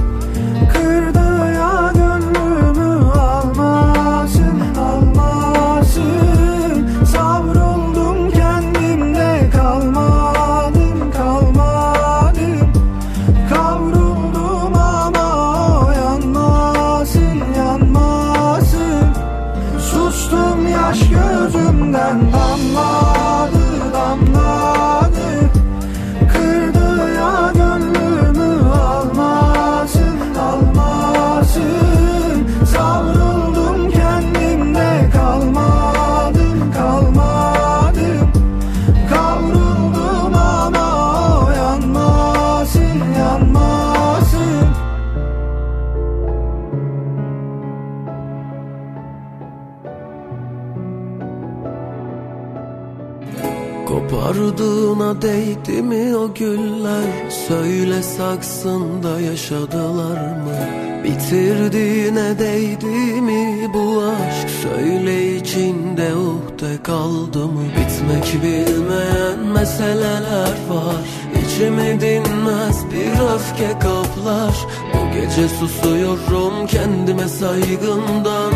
Kapardığına 55.13 55.21
değdi 55.21 55.81
mi 55.81 56.15
o 56.15 56.33
güller? 56.33 57.29
Söyle 57.47 58.03
saksında 58.03 59.19
yaşadılar 59.19 60.17
mı? 60.17 60.55
Bitirdiğine 61.03 62.39
değdi 62.39 63.21
mi 63.21 63.69
bu 63.73 64.03
aşk? 64.03 64.49
Söyle 64.63 65.35
içinde 65.35 66.15
uhde 66.15 66.83
kaldı 66.83 67.47
mı? 67.47 67.61
Bitmek 67.77 68.43
bilmeyen 68.43 69.39
meseleler 69.53 70.57
var. 70.69 71.05
İçimi 71.45 72.01
dinmez 72.01 72.85
bir 72.91 73.33
öfke 73.35 73.79
kaplar. 73.79 74.55
Bu 74.93 75.13
gece 75.13 75.49
susuyorum 75.49 76.67
kendime 76.67 77.27
saygımdan 77.27 78.53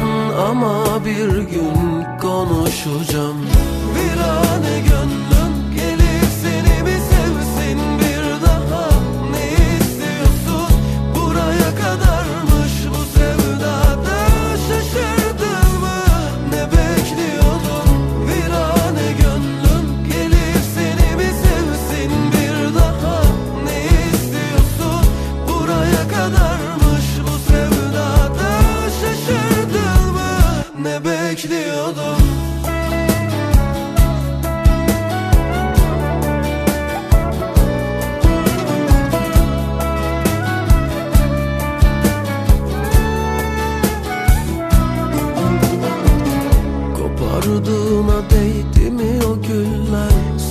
Ama 0.50 1.06
bir 1.06 1.38
gün 1.38 2.06
konuşacağım. 2.22 3.38
Virane 3.96 4.80
gönlüm 4.80 5.27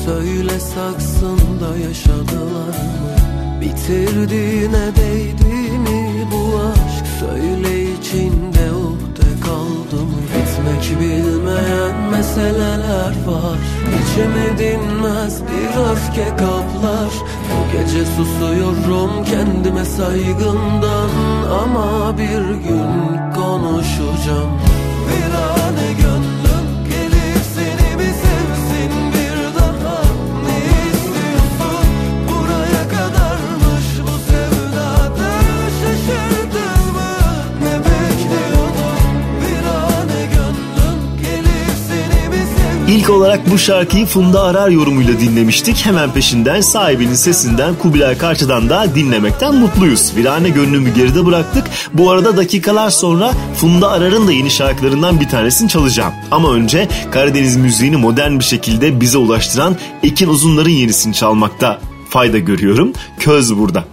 Söyle 0.07 0.61
saksında 0.61 1.77
yaşadılar 1.89 2.69
mı? 2.69 3.15
Bitirdiğine 3.61 4.97
değdi 4.97 5.79
mi 5.79 6.27
bu 6.33 6.59
aşk? 6.59 7.07
Söyle 7.21 7.93
içinde 7.93 8.73
uhde 8.73 9.41
kaldı 9.45 10.03
mı? 10.03 10.19
Bitmek 10.37 11.01
bilmeyen 11.01 12.11
meseleler 12.11 13.15
var. 13.27 13.59
İçimi 13.97 14.59
dinmez 14.59 15.43
bir 15.43 15.91
öfke 15.91 16.29
kaplar. 16.37 17.13
Bu 17.51 17.73
gece 17.73 18.05
susuyorum 18.05 19.25
kendime 19.25 19.85
saygımdan 19.85 21.11
Ama 21.63 22.19
bir 22.19 22.69
gün 22.69 23.33
konuşacağım. 23.35 24.51
Virane 25.07 25.66
İlk 42.97 43.11
olarak 43.11 43.51
bu 43.51 43.59
şarkıyı 43.59 44.07
Funda 44.07 44.43
Arar 44.43 44.69
yorumuyla 44.69 45.21
dinlemiştik. 45.21 45.87
Hemen 45.87 46.13
peşinden 46.13 46.61
sahibinin 46.61 47.15
sesinden 47.15 47.75
Kubilay 47.75 48.19
Karça'dan 48.19 48.71
da 48.71 48.95
dinlemekten 48.95 49.55
mutluyuz. 49.55 50.17
Virane 50.17 50.49
gönlümü 50.49 50.95
geride 50.95 51.27
bıraktık. 51.27 51.65
Bu 51.93 52.11
arada 52.11 52.37
dakikalar 52.37 52.91
sonra 52.91 53.33
Funda 53.57 53.91
Arar'ın 53.91 54.29
da 54.29 54.33
yeni 54.33 54.51
şarkılarından 54.51 55.21
bir 55.21 55.29
tanesini 55.29 55.69
çalacağım. 55.69 56.13
Ama 56.31 56.53
önce 56.53 56.89
Karadeniz 57.11 57.57
müziğini 57.57 57.97
modern 57.97 58.39
bir 58.39 58.45
şekilde 58.45 59.01
bize 59.01 59.19
ulaştıran 59.19 59.77
Ekin 60.03 60.29
Uzunlar'ın 60.29 60.71
yenisini 60.71 61.15
çalmakta 61.15 61.81
fayda 62.11 62.39
görüyorum. 62.39 62.93
Köz 63.19 63.57
burada. 63.57 63.85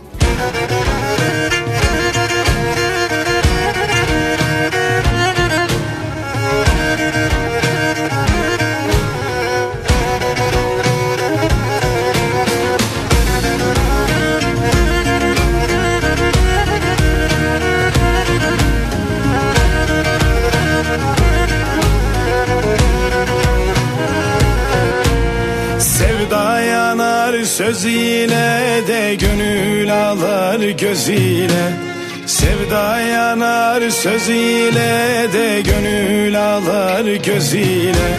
Gözüyle 37.43 38.17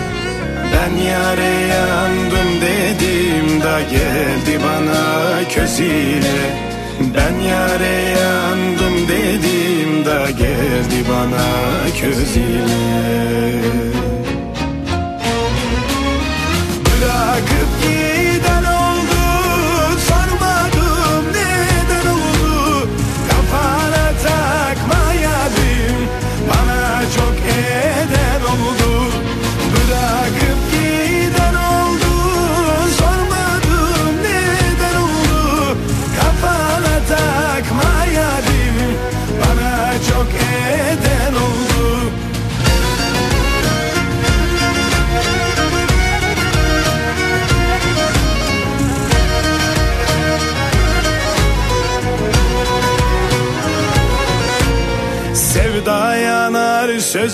Ben 0.73 0.97
yare 1.03 1.67
yandım 1.67 2.61
dedim 2.61 3.61
da 3.63 3.81
geldi 3.81 4.61
bana 4.65 5.49
közüyle 5.49 6.39
Ben 7.01 7.41
yare 7.41 8.19
yandım 8.21 9.09
dedim 9.09 10.05
da 10.05 10.31
geldi 10.31 11.05
bana 11.11 11.47
közüyle 12.01 13.94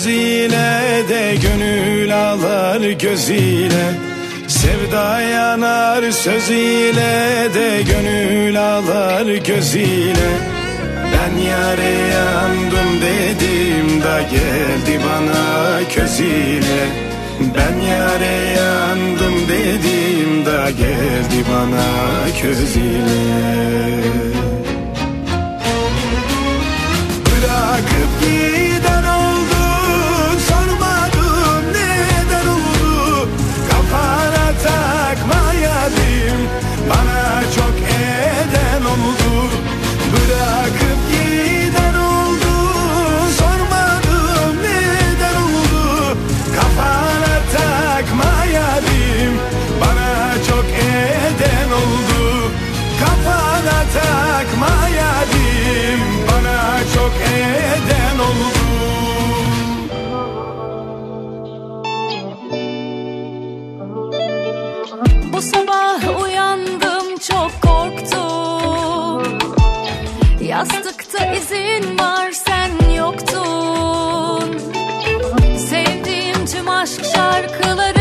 yanar 0.00 0.06
sözüyle 0.06 1.08
de 1.08 1.36
gönül 1.42 2.16
ağlar 2.16 2.80
gözüyle. 2.80 3.94
Sevda 4.48 5.20
yanar 5.20 6.10
sözüyle 6.10 7.48
de 7.54 7.82
gönül 7.82 8.60
ağlar 8.60 9.26
gözüyle. 9.26 10.30
Ben 11.12 11.38
yare 11.42 11.90
yandım 12.12 13.00
dedim 13.02 14.02
da 14.02 14.22
geldi 14.22 15.00
bana 15.04 15.88
közüyle. 15.94 16.86
Ben 17.40 17.86
yare 17.86 18.52
yandım 18.56 19.48
dedim 19.48 20.46
da 20.46 20.70
geldi 20.70 21.44
bana 21.52 22.40
közüyle 22.42 24.29
izin 71.36 71.98
var 71.98 72.30
sen 72.30 72.92
yoktun. 72.94 74.58
Sevdiğim 75.58 76.46
tüm 76.46 76.68
aşk 76.68 77.04
şarkıları 77.04 77.99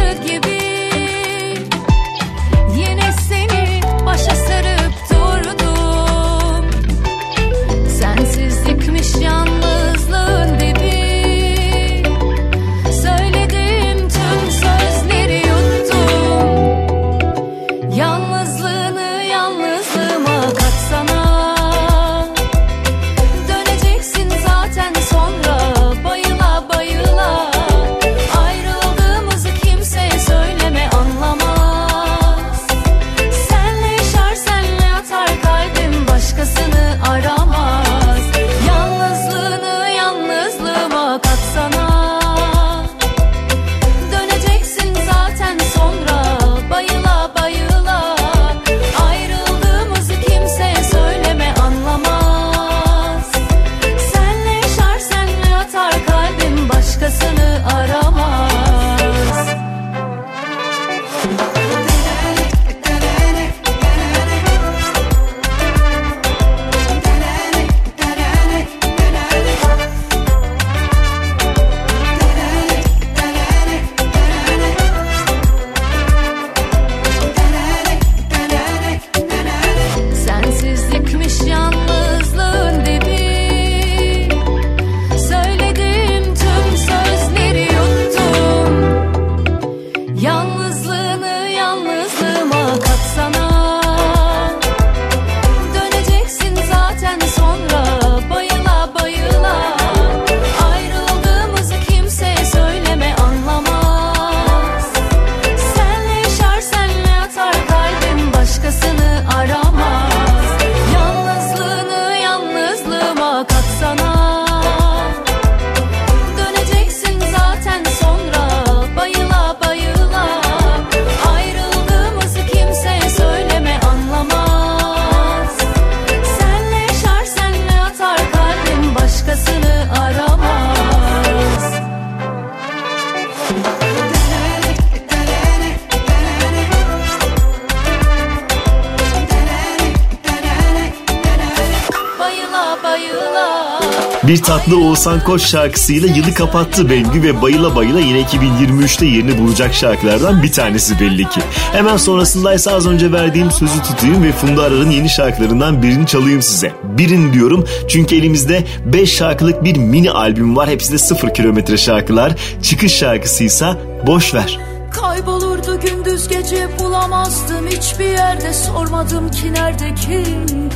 Oğuzhan 144.99 145.23
Koç 145.23 145.41
şarkısıyla 145.41 146.15
yılı 146.15 146.33
kapattı 146.33 146.89
Bengü 146.89 147.23
ve 147.23 147.41
bayıla 147.41 147.75
bayıla 147.75 147.99
yine 147.99 148.21
2023'te 148.21 149.05
yerini 149.05 149.37
bulacak 149.37 149.73
şarkılardan 149.73 150.43
bir 150.43 150.51
tanesi 150.51 150.99
belli 150.99 151.29
ki. 151.29 151.41
Hemen 151.71 151.97
sonrasında 151.97 152.53
ise 152.53 152.71
az 152.71 152.87
önce 152.87 153.11
verdiğim 153.11 153.51
sözü 153.51 153.81
tutayım 153.81 154.23
ve 154.23 154.31
Funda 154.31 154.61
Arar'ın 154.61 154.89
yeni 154.89 155.09
şarkılarından 155.09 155.83
birini 155.83 156.07
çalayım 156.07 156.41
size. 156.41 156.71
Birini 156.83 157.33
diyorum 157.33 157.65
çünkü 157.87 158.15
elimizde 158.15 158.63
5 158.85 159.13
şarkılık 159.13 159.63
bir 159.63 159.77
mini 159.77 160.11
albüm 160.11 160.55
var. 160.55 160.69
Hepsi 160.69 160.93
de 160.93 160.97
0 160.97 161.33
kilometre 161.33 161.77
şarkılar. 161.77 162.35
Çıkış 162.63 162.93
şarkısıysa 162.93 163.77
Boş 164.07 164.33
Ver. 164.33 164.59
Kaybolurdu 164.91 165.79
gündüz 165.79 166.27
gece 166.27 166.67
bulamazdım 166.79 167.67
hiçbir 167.67 168.05
yerde 168.05 168.53
sormadım 168.53 169.31
ki 169.31 169.53
nerede 169.53 169.95
kimde 169.95 170.68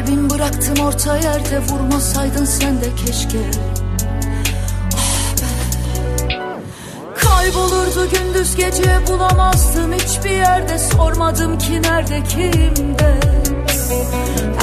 Kalbim 0.00 0.30
bıraktım 0.30 0.86
orta 0.86 1.16
yerde 1.16 1.58
vurmasaydın 1.58 2.44
sen 2.44 2.80
de 2.80 2.94
keşke. 3.06 3.38
Ah 4.96 5.32
be. 5.42 5.46
Kaybolurdu 7.16 8.10
gündüz 8.10 8.56
gece 8.56 9.06
bulamazdım 9.08 9.92
hiçbir 9.92 10.30
yerde. 10.30 10.78
Sormadım 10.78 11.58
ki 11.58 11.82
nerede 11.82 12.22
kimde? 12.24 13.20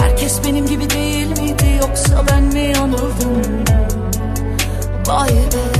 Herkes 0.01 0.45
benim 0.45 0.65
gibi 0.65 0.89
değil 0.89 1.27
miydi 1.27 1.79
yoksa 1.81 2.23
ben 2.31 2.43
mi 2.43 2.73
yanıldım? 2.77 3.63
Vay 5.07 5.29
be. 5.29 5.79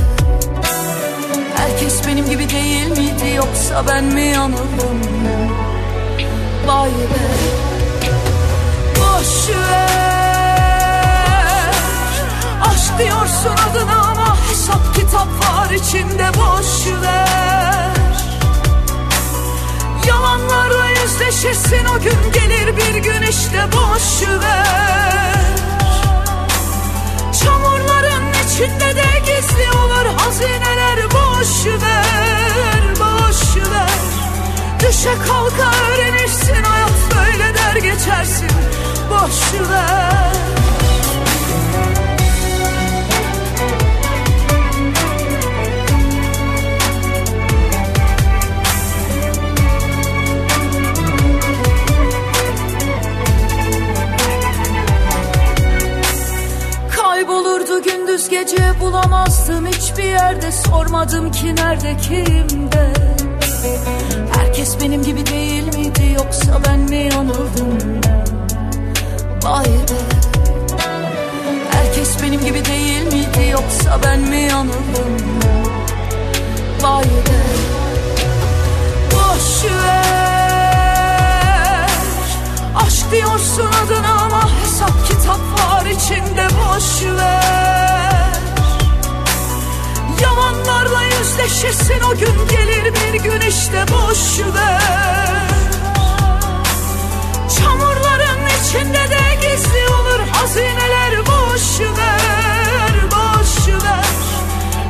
Herkes 1.56 2.06
benim 2.06 2.30
gibi 2.30 2.50
değil 2.50 2.88
miydi 2.90 3.34
yoksa 3.36 3.84
ben 3.88 4.04
mi 4.04 4.24
yanıldım? 4.24 5.00
Vay 6.66 6.90
be 6.90 7.67
Boş 9.48 9.56
ver 9.56 9.88
Aşk 12.62 12.98
diyorsun 12.98 13.56
adına 13.70 14.00
ama 14.00 14.36
hesap 14.50 14.94
kitap 14.94 15.26
var 15.26 15.70
içinde 15.70 16.28
boş 16.34 16.86
ver. 17.02 17.90
Yalanlarla 20.06 20.88
yüzleşirsin 20.88 21.84
o 21.84 22.00
gün 22.00 22.32
gelir 22.32 22.76
bir 22.76 22.98
gün 22.98 23.22
işte 23.22 23.66
boş 23.72 24.28
ver. 24.28 25.44
Çamurların 27.44 28.24
içinde 28.46 28.96
de 28.96 29.18
gizli 29.26 29.70
olur 29.78 30.06
hazineler 30.16 31.04
boş 31.04 31.66
ver, 31.66 32.82
boş 33.00 33.56
ver. 33.72 33.98
Düşe 34.80 35.14
kalka 35.28 35.70
öğrenirsin 35.78 36.62
hayat 36.64 36.90
böyle 37.16 37.54
der 37.54 37.76
geçersin 37.76 38.48
boş 39.10 39.60
ver. 39.70 40.32
Kaybolurdu 56.96 57.82
gündüz 57.82 58.28
gece 58.28 58.80
bulamazdım 58.80 59.66
hiçbir 59.66 60.04
yerde. 60.04 60.52
Sormadım 60.52 61.30
ki 61.30 61.56
nerede 61.56 61.96
kimde? 61.96 62.92
Herkes 64.36 64.80
benim 64.80 65.02
gibi 65.02 65.26
değil 65.26 65.76
miydi 65.76 66.14
yoksa 66.16 66.60
ben 66.66 66.80
mi 66.80 66.96
yanıldım 66.96 67.98
Vay 69.42 69.64
be 69.64 69.98
Herkes 71.70 72.22
benim 72.22 72.40
gibi 72.44 72.64
değil 72.64 73.02
miydi 73.02 73.50
yoksa 73.52 74.00
ben 74.04 74.20
mi 74.20 74.40
yanıldım? 74.40 75.16
Vay 76.80 77.04
be 77.04 77.38
Boş 79.12 79.64
ver. 79.72 80.28
Aşk 82.76 83.12
diyorsun 83.12 83.70
adına 83.84 84.12
ama 84.22 84.50
hesap 84.62 85.06
kitap 85.08 85.40
var 85.40 85.86
içinde 85.86 86.46
boş 86.46 87.02
ver. 87.18 88.38
Yalanlarla 90.22 91.02
yüzleşirsin 91.02 92.00
o 92.12 92.18
gün 92.18 92.48
gelir 92.50 92.94
bir 92.94 93.20
gün 93.22 93.40
işte 93.40 93.84
boş 93.92 94.40
ver 94.54 95.37
içinde 98.68 99.10
de 99.10 99.34
gizli 99.42 99.88
olur 99.88 100.20
hazineler 100.32 101.26
boş 101.26 101.80
ver 101.80 103.10
Boş 103.10 103.68
ver 103.84 104.04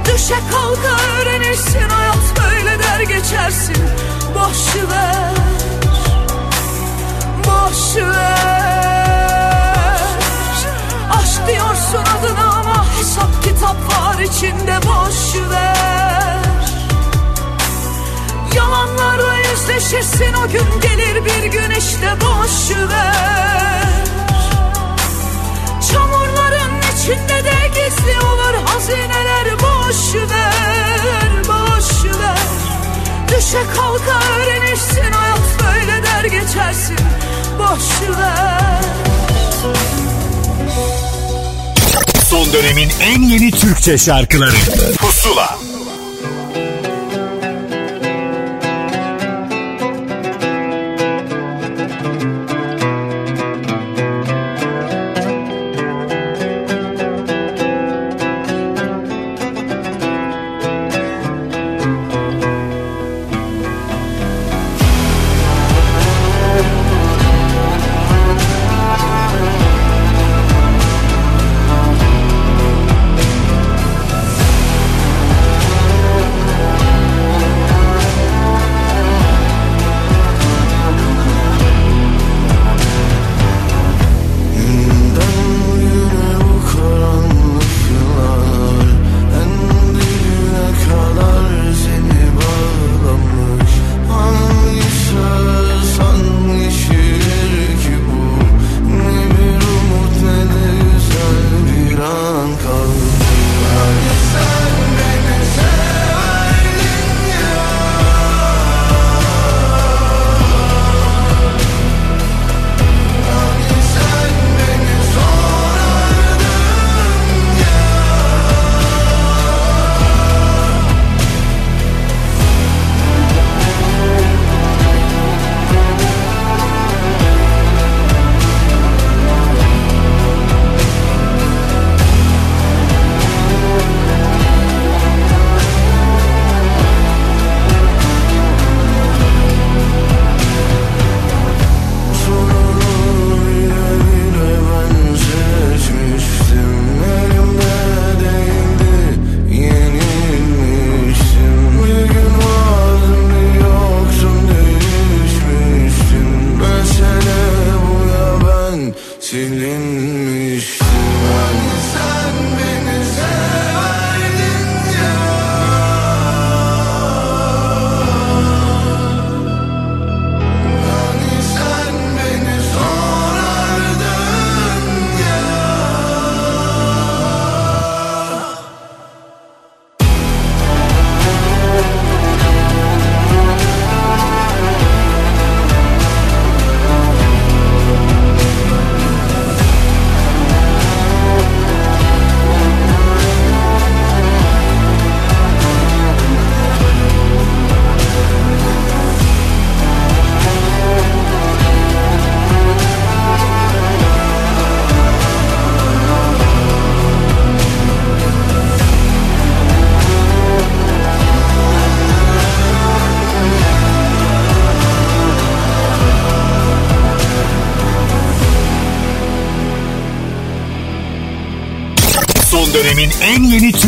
Düşe 0.05 0.35
kalka 0.51 1.03
öğrenirsin 1.19 1.89
hayat 1.89 2.17
böyle 2.39 2.79
der 2.79 3.01
geçersin. 3.01 3.77
Boş 4.35 4.77
ver 4.93 5.35
Boş 7.47 7.97
ver 7.97 10.01
Aşk 11.11 11.47
diyorsun 11.49 12.05
adına 12.19 12.51
ama 12.51 12.85
hesap 12.99 13.43
kitap 13.45 13.77
var 13.77 14.19
içinde 14.19 14.79
boş 14.87 15.51
ver 15.51 16.08
Yalanlarla 18.59 19.37
yüzleşirsin 19.37 20.33
o 20.35 20.49
gün 20.49 20.81
gelir 20.83 21.25
bir 21.25 21.45
gün 21.53 21.71
işte 21.71 22.15
boş 22.21 22.77
ver 22.91 24.05
Çamurların 25.93 26.73
içinde 26.95 27.45
de 27.45 27.69
gizli 27.69 28.21
olur 28.21 28.55
hazineler 28.65 29.47
boş 29.59 30.15
ver, 30.15 31.31
boş 31.49 32.05
ver 32.05 32.39
Düşe 33.29 33.63
kalka 33.77 34.27
öğrenirsin 34.33 35.13
hayat 35.13 35.41
böyle 35.63 36.03
der 36.03 36.25
geçersin 36.25 36.99
boş 37.59 38.09
ver 38.19 38.83
Son 42.31 42.53
dönemin 42.53 42.91
en 43.01 43.23
yeni 43.23 43.51
Türkçe 43.51 43.99
şarkıları. 43.99 44.57
Pusula 44.99 45.59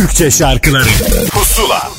Türkçe 0.00 0.30
şarkıları 0.30 0.88
Pusula 1.30 1.90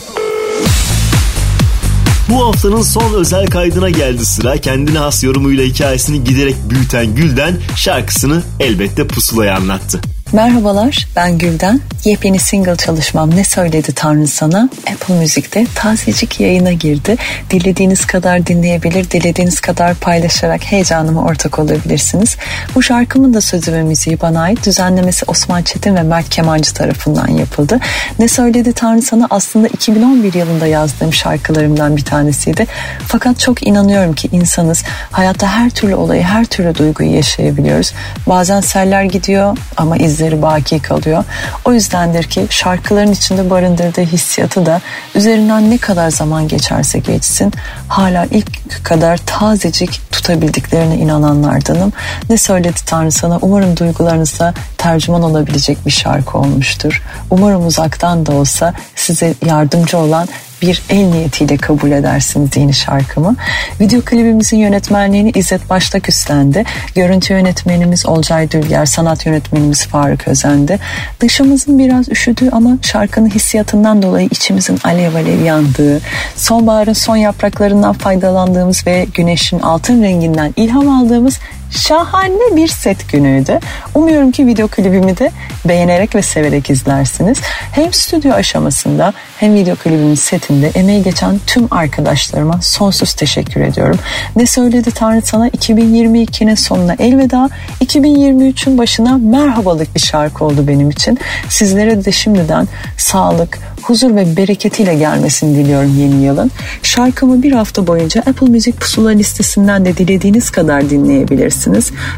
Bu 2.30 2.46
haftanın 2.48 2.82
son 2.82 3.14
özel 3.14 3.48
kaydına 3.48 3.90
geldi 3.90 4.26
sıra. 4.26 4.58
Kendine 4.58 4.98
has 4.98 5.24
yorumuyla 5.24 5.64
hikayesini 5.64 6.24
giderek 6.24 6.56
büyüten 6.70 7.16
Gülden 7.16 7.54
şarkısını 7.76 8.42
elbette 8.60 9.08
pusulaya 9.08 9.56
anlattı. 9.56 10.02
Merhabalar 10.34 11.08
ben 11.16 11.38
Gülden. 11.38 11.82
Yepyeni 12.06 12.40
single 12.40 12.76
çalışmam 12.76 13.36
Ne 13.36 13.44
Söyledi 13.44 13.92
Tanrı 13.96 14.28
Sana 14.28 14.70
Apple 15.02 15.16
Müzik'te 15.16 15.66
tazecik 15.76 16.40
yayına 16.40 16.72
girdi. 16.72 17.16
Dilediğiniz 17.50 18.06
kadar 18.06 18.48
dinleyebilir, 18.48 19.12
dilediğiniz 19.12 19.60
kadar 19.60 19.96
paylaşarak 19.96 20.64
heyecanıma 20.64 21.24
ortak 21.24 21.60
olabilirsiniz. 21.60 22.38
Bu 22.76 22.84
şarkımın 22.84 23.34
da 23.34 23.42
sözü 23.42 23.74
ve 23.74 23.84
müziği 23.84 24.22
bana 24.22 24.42
ait. 24.42 24.66
Düzenlemesi 24.66 25.26
Osman 25.28 25.62
Çetin 25.62 25.96
ve 25.96 26.04
Mert 26.04 26.30
Kemancı 26.30 26.74
tarafından 26.74 27.28
yapıldı. 27.28 27.80
Ne 28.20 28.28
Söyledi 28.28 28.74
Tanrı 28.74 29.02
Sana 29.02 29.28
aslında 29.30 29.68
2011 29.68 30.34
yılında 30.34 30.68
yazdığım 30.68 31.14
şarkılarımdan 31.14 31.98
bir 31.98 32.06
tanesiydi. 32.06 32.68
Fakat 33.08 33.40
çok 33.40 33.68
inanıyorum 33.68 34.14
ki 34.14 34.30
insanız. 34.32 34.84
Hayatta 35.12 35.48
her 35.48 35.70
türlü 35.70 35.96
olayı, 35.96 36.24
her 36.24 36.46
türlü 36.46 36.76
duyguyu 36.76 37.16
yaşayabiliyoruz. 37.16 37.94
Bazen 38.28 38.62
seller 38.62 39.04
gidiyor 39.04 39.58
ama 39.78 39.98
izleri 39.98 40.42
baki 40.42 40.80
kalıyor. 40.82 41.24
O 41.66 41.74
yüzdendir 41.74 42.24
ki 42.24 42.48
şarkıların 42.50 43.12
içinde 43.12 43.50
barındırdığı 43.50 44.02
hissiyatı 44.02 44.66
da 44.66 44.82
üzerinden 45.16 45.70
ne 45.70 45.78
kadar 45.78 46.10
zaman 46.10 46.48
geçerse 46.48 47.00
geçsin 47.00 47.54
hala 47.88 48.26
ilk 48.26 48.84
kadar 48.84 49.18
tazecik 49.18 50.02
tutabildiklerine 50.12 50.96
inananlardanım. 50.96 51.94
Ne 52.30 52.38
söyledi 52.38 52.80
Tanrı 52.86 53.12
sana 53.12 53.40
umarım 53.42 53.78
duygularınıza 53.78 54.54
tercüman 54.78 55.24
olabilecek 55.24 55.86
bir 55.86 55.92
şarkı 55.92 56.38
olmuştur. 56.38 57.02
Umarım 57.30 57.68
uzaktan 57.68 58.26
da 58.26 58.32
olsa 58.32 58.74
size 58.96 59.34
yardımcı 59.46 59.98
olan 59.98 60.28
bir 60.62 60.82
el 60.90 61.06
niyetiyle 61.06 61.58
kabul 61.58 61.92
edersiniz 61.92 62.58
yeni 62.58 62.74
şarkımı. 62.74 63.36
Video 63.80 64.02
klibimizin 64.02 64.58
yönetmenliğini 64.58 65.32
İzzet 65.36 65.70
Baştak 65.70 66.10
üstlendi. 66.10 66.64
Görüntü 66.96 67.34
yönetmenimiz 67.34 68.06
Olcay 68.06 68.52
Dülger, 68.52 68.86
sanat 68.86 69.26
yönetmenimiz 69.26 69.86
Faruk 69.86 70.28
Özendi. 70.28 70.80
Dışımızın 71.20 71.80
biraz 71.80 72.10
üşüdüğü 72.10 72.50
ama 72.52 72.78
şarkının 72.82 73.30
hissiyatından 73.30 74.02
dolayı 74.02 74.28
içimizin 74.32 74.80
alev 74.84 75.16
alev 75.16 75.44
yandığı, 75.44 76.02
sonbaharın 76.36 76.94
son 76.94 77.16
yapraklarından 77.16 77.94
faydalandığımız 77.94 78.88
ve 78.88 79.08
güneşin 79.14 79.60
altın 79.60 80.04
renginden 80.04 80.54
ilham 80.58 80.90
aldığımız 80.90 81.40
şahane 81.72 82.56
bir 82.56 82.68
set 82.68 83.12
günüydü. 83.12 83.60
Umuyorum 83.96 84.32
ki 84.32 84.48
video 84.48 84.68
klibimi 84.68 85.18
de 85.18 85.32
beğenerek 85.66 86.16
ve 86.16 86.22
severek 86.22 86.70
izlersiniz. 86.70 87.42
Hem 87.72 87.94
stüdyo 87.94 88.34
aşamasında 88.34 89.14
hem 89.38 89.54
video 89.54 89.76
klibimin 89.76 90.16
setinde 90.16 90.72
emeği 90.76 91.04
geçen 91.04 91.40
tüm 91.48 91.68
arkadaşlarıma 91.72 92.62
sonsuz 92.62 93.14
teşekkür 93.14 93.62
ediyorum. 93.62 94.00
Ne 94.36 94.46
söyledi 94.46 94.92
Tanrı 94.92 95.22
sana 95.22 95.48
2022'nin 95.48 96.56
sonuna 96.56 96.96
elveda 97.00 97.50
2023'ün 97.82 98.78
başına 98.78 99.18
merhabalık 99.18 99.96
bir 99.96 100.00
şarkı 100.00 100.46
oldu 100.46 100.68
benim 100.68 100.90
için. 100.90 101.20
Sizlere 101.50 102.06
de 102.06 102.12
şimdiden 102.12 102.68
sağlık, 102.98 103.60
huzur 103.82 104.16
ve 104.16 104.38
bereketiyle 104.38 104.96
gelmesini 104.96 105.58
diliyorum 105.58 106.00
yeni 106.00 106.24
yılın. 106.24 106.52
Şarkımı 106.84 107.44
bir 107.44 107.52
hafta 107.52 107.88
boyunca 107.88 108.22
Apple 108.22 108.48
Music 108.48 108.78
Pusula 108.78 109.10
listesinden 109.10 109.86
de 109.86 109.98
dilediğiniz 109.98 110.50
kadar 110.50 110.90
dinleyebilirsiniz. 110.90 111.61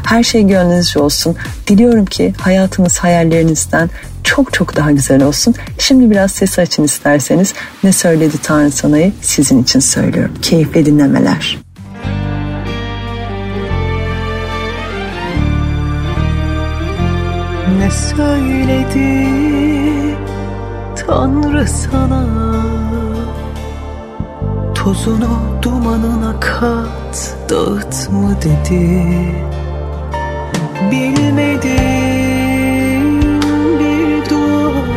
Her 0.04 0.22
şey 0.22 0.46
gönlünüzce 0.46 0.98
olsun. 0.98 1.36
Diliyorum 1.66 2.04
ki 2.04 2.34
hayatınız 2.40 2.98
hayallerinizden 2.98 3.90
çok 4.24 4.52
çok 4.52 4.76
daha 4.76 4.90
güzel 4.90 5.22
olsun. 5.22 5.54
Şimdi 5.78 6.10
biraz 6.10 6.32
sesi 6.32 6.60
açın 6.60 6.84
isterseniz. 6.84 7.54
Ne 7.84 7.92
söyledi 7.92 8.38
Tanrı 8.42 8.70
Sana'yı 8.70 9.12
sizin 9.22 9.62
için 9.62 9.80
söylüyorum. 9.80 10.34
Keyifli 10.42 10.86
dinlemeler. 10.86 11.58
Ne 17.78 17.90
söyledi 17.90 19.28
Tanrı 21.06 21.68
sana 21.68 22.43
Tozunu 24.84 25.38
dumanına 25.62 26.40
kat 26.40 27.36
Dağıt 27.50 28.10
mı 28.12 28.36
dedi. 28.42 29.06
Bilmedim 30.90 31.70
bir 33.78 34.30
duayla 34.30 34.92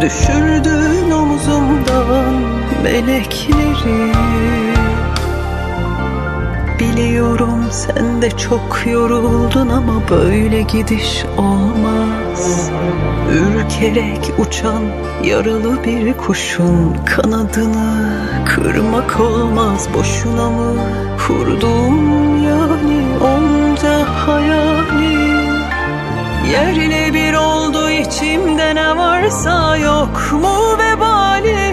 Düşürdün 0.00 1.10
omzumdan 1.10 2.34
melekleri 2.82 4.61
Biliyorum. 6.92 7.64
Sen 7.70 8.22
de 8.22 8.30
çok 8.30 8.86
yoruldun 8.86 9.68
ama 9.68 10.02
böyle 10.10 10.62
gidiş 10.62 11.24
olmaz. 11.38 12.70
Ürkerek 13.32 14.32
uçan 14.38 14.82
yaralı 15.24 15.84
bir 15.84 16.12
kuşun 16.12 16.96
kanadını 17.06 18.18
kırmak 18.46 19.20
olmaz. 19.20 19.88
Boşuna 19.94 20.50
mı 20.50 20.74
kurdum 21.26 21.96
yani? 22.44 23.04
Onca 23.20 24.06
hayali 24.26 25.22
Yerle 26.52 27.14
bir 27.14 27.34
oldu. 27.34 27.90
İçimde 27.90 28.74
ne 28.74 28.96
varsa 28.96 29.76
yok 29.76 30.32
mu 30.32 30.78
vebali 30.78 31.72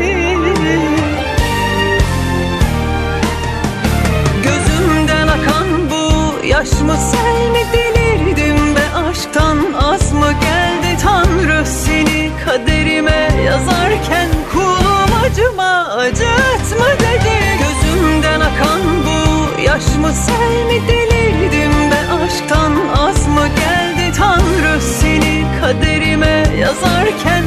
yaş 6.60 6.82
mı 6.82 6.96
sel 7.12 7.52
mi 7.52 7.64
delirdim 7.74 8.76
be? 8.76 8.98
Aşktan 9.10 9.58
az 9.74 10.14
mı 10.14 10.32
geldi 10.42 10.98
Tanrı 11.04 11.66
seni 11.66 12.32
kaderime? 12.46 13.30
Yazarken 13.46 14.28
kulum 14.52 15.12
acıma 15.26 15.88
acıtma 15.98 16.90
dedi. 17.00 17.36
Gözümden 17.60 18.40
akan 18.40 18.82
bu 19.06 19.62
yaş 19.62 19.96
mı 20.02 20.12
sel 20.14 20.66
mi 20.66 20.88
delirdim 20.88 21.92
be? 21.92 22.24
Aşktan 22.24 22.74
az 22.98 23.28
mı 23.28 23.48
geldi 23.48 24.18
Tanrı 24.18 24.82
seni 24.82 25.46
kaderime? 25.62 26.44
Yazarken 26.60 27.44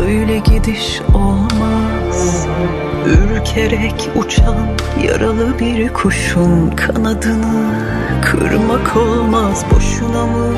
böyle 0.00 0.38
gidiş 0.38 1.00
olmaz. 1.14 2.46
Ürkerek 3.06 4.10
uçan 4.16 4.56
yaralı 5.04 5.58
bir 5.58 5.92
kuşun 5.92 6.70
kanadını 6.70 7.74
kırmak 8.22 8.96
olmaz. 8.96 9.64
Boşuna 9.74 10.26
mı 10.26 10.54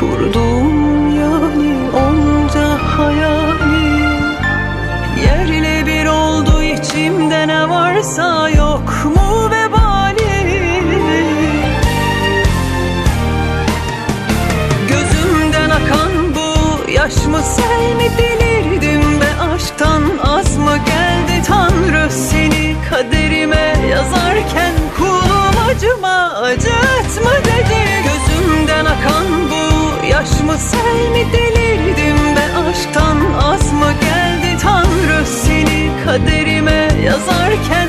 kurdum 0.00 0.70
yani 1.16 1.76
onca 1.94 2.68
hayali? 2.78 3.96
Yerle 5.26 5.86
bir 5.86 6.06
oldu 6.06 6.62
içimde 6.62 7.48
ne 7.48 7.68
varsa 7.68 8.50
yok 8.50 9.04
mu 9.04 9.50
vebali? 9.50 10.82
Gözümden 14.88 15.70
akan 15.70 16.34
bu 16.34 16.90
yaş 16.90 17.26
mı 17.26 17.38
sel 17.42 17.96
mi 17.96 18.10
be 19.78 19.84
aşktan 19.84 20.18
az 20.22 20.56
mı 20.56 20.76
geldi 20.86 21.42
Tanrı 21.46 22.10
seni 22.10 22.76
kaderime 22.90 23.74
yazarken 23.90 24.72
kulum 24.96 25.68
acıma 25.70 26.32
acıt 26.42 27.24
mı 27.24 27.32
dedi. 27.44 27.80
Gözümden 28.04 28.84
akan 28.84 29.26
bu 29.50 30.06
yaş 30.06 30.40
mı 30.40 30.58
sel 30.58 31.10
mi 31.12 31.32
delirdim 31.32 32.36
be? 32.36 32.70
Aşktan 32.70 33.16
az 33.42 33.72
mı 33.72 33.92
geldi 34.00 34.62
Tanrı 34.62 35.26
seni 35.26 35.90
kaderime 36.04 36.88
yazarken 37.04 37.88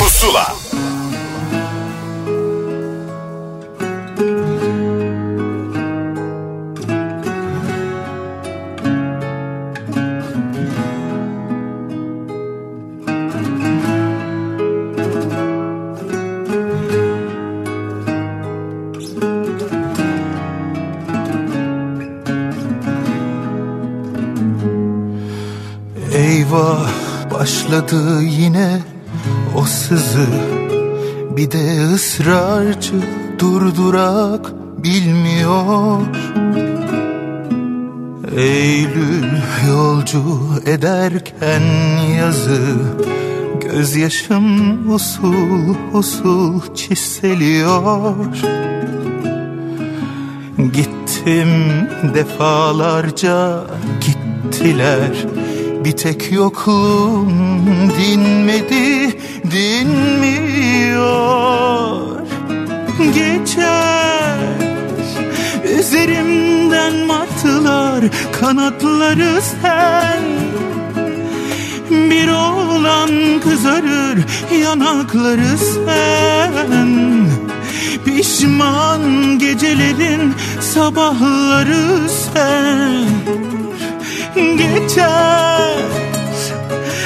yazı 42.41 42.61
Gözyaşım 43.61 44.93
usul 44.93 45.75
usul 45.93 46.61
çiseliyor 46.75 48.15
Gittim 50.73 51.49
defalarca 52.15 53.63
gittiler. 54.05 55.25
Bir 55.83 55.91
tek 55.91 56.31
yokluğum 56.31 57.29
dinmedi 57.99 59.17
dinmiyor. 59.51 60.91
Geçer 63.15 64.39
üzerimden 65.79 66.95
martılar 67.07 68.03
kanatları 68.31 69.41
sen 69.61 70.21
Bir 72.11 72.27
oğlan 72.27 73.39
kızarır 73.43 74.19
yanakları 74.63 75.57
sen. 75.57 76.53
Pişman 78.05 79.39
gecelerin 79.39 80.33
sabahları 80.61 82.09
sen. 82.33 83.05
Geçer 84.35 85.77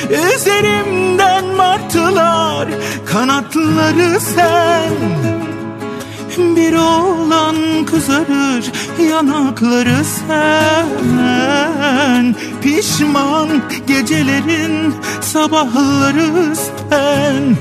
Üzerimden 0.10 1.46
martılar 1.46 2.68
kanatları 3.06 4.20
sen 4.20 4.92
Bir 6.38 6.74
oğlan 6.74 7.86
kızarır 7.86 8.72
yanakları 9.10 10.04
sen. 10.06 10.86
Pişman 12.62 13.50
gecelerin 13.88 14.94
sabahları 15.22 16.56
sen. 16.56 17.56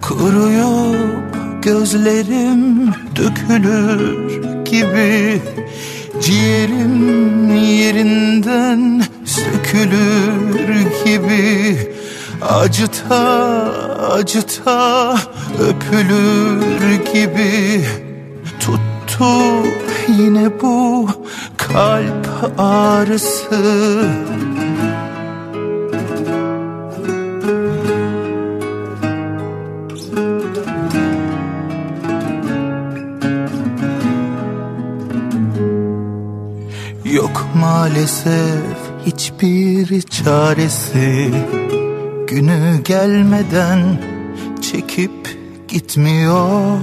Kuruyup 0.00 1.34
gözlerim 1.62 2.94
dökülür 3.16 4.42
gibi. 4.64 5.42
Ciğerim 6.22 7.54
yerinden 7.54 9.02
sökülür 9.24 10.86
gibi 11.04 11.93
Acıta 12.48 13.44
acıta 14.12 15.16
öpülür 15.60 16.94
gibi 17.12 17.84
Tuttu 18.60 19.24
yine 20.08 20.60
bu 20.62 21.08
kalp 21.56 22.28
ağrısı. 22.58 24.08
Yok 37.04 37.46
maalesef 37.60 38.62
hiçbir 39.06 40.02
çaresi 40.02 41.30
Günü 42.28 42.82
gelmeden 42.84 43.80
çekip 44.60 45.38
gitmiyor. 45.68 46.78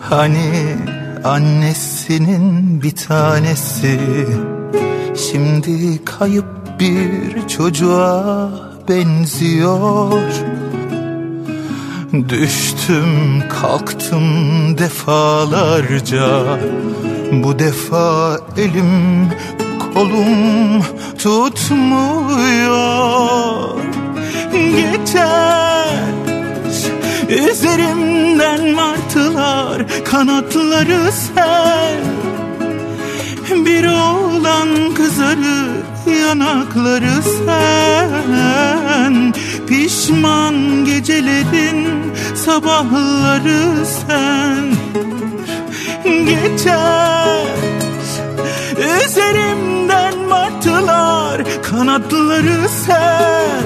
Hani 0.00 0.76
annesinin 1.24 2.82
bir 2.82 2.96
tanesi 2.96 4.00
Şimdi 5.16 6.04
kayıp 6.04 6.44
bir 6.80 7.48
çocuğa 7.48 8.50
benziyor. 8.88 10.22
Düştüm 12.28 13.42
kalktım 13.48 14.28
defalarca 14.78 16.44
Bu 17.32 17.58
defa 17.58 18.40
elim 18.56 19.30
kolum 19.94 20.82
tutmuyor 21.68 22.74
Geçer. 24.52 26.14
Üzerimden 27.28 28.70
martılar 28.74 29.82
kanatları 30.04 31.12
sen 31.12 32.00
Bir 33.64 33.84
oğlan 33.84 34.94
kızarır 34.94 35.70
yanakları 36.26 37.22
sen 37.22 37.74
Pişman 39.66 40.84
gecelerin 40.84 42.12
sabahları 42.34 43.86
sen. 43.86 44.74
Geçer 46.04 47.44
Üzerimden 49.94 50.28
martılar 50.28 51.42
kanatları 51.62 52.68
sen 52.86 53.64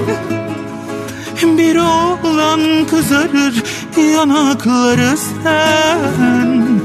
Bir 1.58 1.76
oğlan 1.76 2.86
kızarır 2.90 3.62
yanakları 4.14 5.16
sen. 5.16 6.80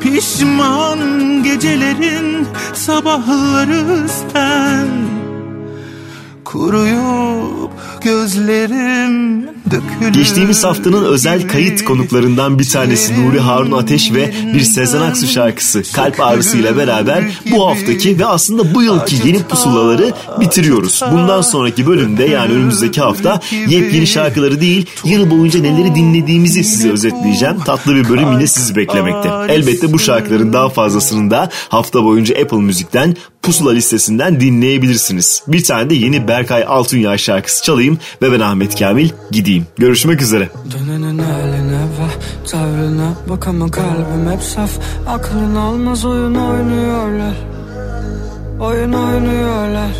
Pişman 0.00 0.98
gecelerin 1.42 2.46
sabahları 2.74 4.08
sen 4.32 5.11
Kuruyup 6.52 7.70
gözlerim 8.00 9.42
dökülür 9.46 10.12
Geçtiğimiz 10.12 10.64
haftanın 10.64 11.04
özel 11.04 11.48
kayıt 11.48 11.84
konuklarından 11.84 12.58
bir 12.58 12.68
tanesi 12.68 13.26
Nuri 13.26 13.40
Harun 13.40 13.72
Ateş 13.72 14.12
ve 14.12 14.34
bir 14.54 14.60
Sezen 14.60 15.00
Aksu 15.00 15.26
şarkısı 15.26 15.82
Kalp 15.92 16.20
Ağrısı 16.20 16.56
ile 16.56 16.76
beraber 16.76 17.24
bu 17.50 17.66
haftaki 17.66 18.18
ve 18.18 18.26
aslında 18.26 18.74
bu 18.74 18.82
yılki 18.82 19.28
yeni 19.28 19.42
pusulaları 19.42 20.12
bitiriyoruz. 20.40 21.00
Bundan 21.12 21.40
sonraki 21.40 21.86
bölümde 21.86 22.24
yani 22.24 22.52
önümüzdeki 22.52 23.00
hafta 23.00 23.40
yepyeni 23.68 24.06
şarkıları 24.06 24.60
değil 24.60 24.86
yıl 25.04 25.30
boyunca 25.30 25.60
neleri 25.60 25.94
dinlediğimizi 25.94 26.64
size 26.64 26.90
özetleyeceğim. 26.90 27.60
Tatlı 27.60 27.94
bir 27.94 28.08
bölüm 28.08 28.32
yine 28.32 28.46
sizi 28.46 28.76
beklemekte. 28.76 29.30
Elbette 29.48 29.92
bu 29.92 29.98
şarkıların 29.98 30.52
daha 30.52 30.68
fazlasını 30.68 31.30
da 31.30 31.50
hafta 31.68 32.04
boyunca 32.04 32.42
Apple 32.42 32.56
Müzik'ten 32.56 33.16
Pusula 33.42 33.70
listesinden 33.72 34.40
dinleyebilirsiniz. 34.40 35.42
Bir 35.48 35.64
tane 35.64 35.90
de 35.90 35.94
yeni 35.94 36.28
Berkay 36.28 36.64
Altunyay 36.66 37.18
şarkısı 37.18 37.64
çalayım 37.64 37.98
ve 38.22 38.32
ben 38.32 38.40
Ahmet 38.40 38.78
Kamil 38.78 39.10
gideyim. 39.30 39.66
Görüşmek 39.78 40.22
üzere. 40.22 40.48
Dönenin 40.70 41.18
haline 41.18 41.80
bak 42.00 42.18
Tavrına 42.50 43.12
bak 43.28 43.48
ama 43.48 43.70
kalbim 43.70 44.30
hep 44.32 44.42
saf 44.42 44.70
Aklın 45.06 45.54
almaz 45.54 46.04
oyun 46.04 46.34
oynuyorlar 46.34 47.34
Oyun 48.60 48.92
oynuyorlar 48.92 49.90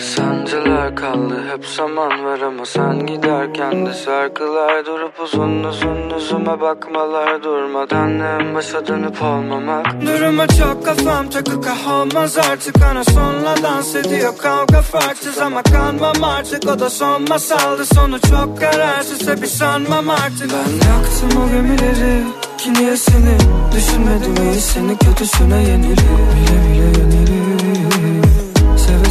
Sancılar 0.00 0.96
kaldı 0.96 1.44
hep 1.52 1.66
zaman 1.66 2.24
var 2.24 2.40
ama 2.40 2.66
sen 2.66 3.06
giderken 3.06 3.86
de 3.86 3.92
şarkılar 4.04 4.86
durup 4.86 5.20
uzun 5.20 5.64
uzun 5.64 6.10
yüzüme 6.14 6.60
bakmalar 6.60 7.42
durmadan 7.42 8.20
en 8.20 8.54
başa 8.54 8.86
dönüp 8.86 9.22
olmamak. 9.22 9.86
Duruma 10.06 10.46
çok 10.46 10.84
kafam 10.84 11.30
takık 11.30 11.64
olmaz 11.90 12.38
artık. 12.38 12.82
Ana 12.82 13.04
sonla 13.04 13.62
dans 13.62 13.96
ediyor 13.96 14.38
kavga 14.38 14.82
farksız 14.82 15.38
ama 15.38 15.62
kanmam 15.62 16.24
artık. 16.24 16.66
O 16.66 16.78
da 16.78 16.90
son 16.90 17.28
masaldı 17.28 17.84
sonu 17.84 18.20
çok 18.20 18.60
kararsız. 18.60 19.42
Bir 19.42 19.46
sanmam 19.46 20.10
artık. 20.10 20.50
Ben 20.52 20.72
yaktım 20.72 21.42
o 21.42 21.48
gemileri 21.52 22.22
ki 22.58 22.74
niye 22.74 22.96
seni? 22.96 23.36
Düşünmedim 23.76 24.44
iyisini 24.44 24.98
kötüsüne 24.98 25.62
yenilir 25.62 25.96
bile 25.96 26.64
bile 26.64 26.86
yenilir 26.86 27.17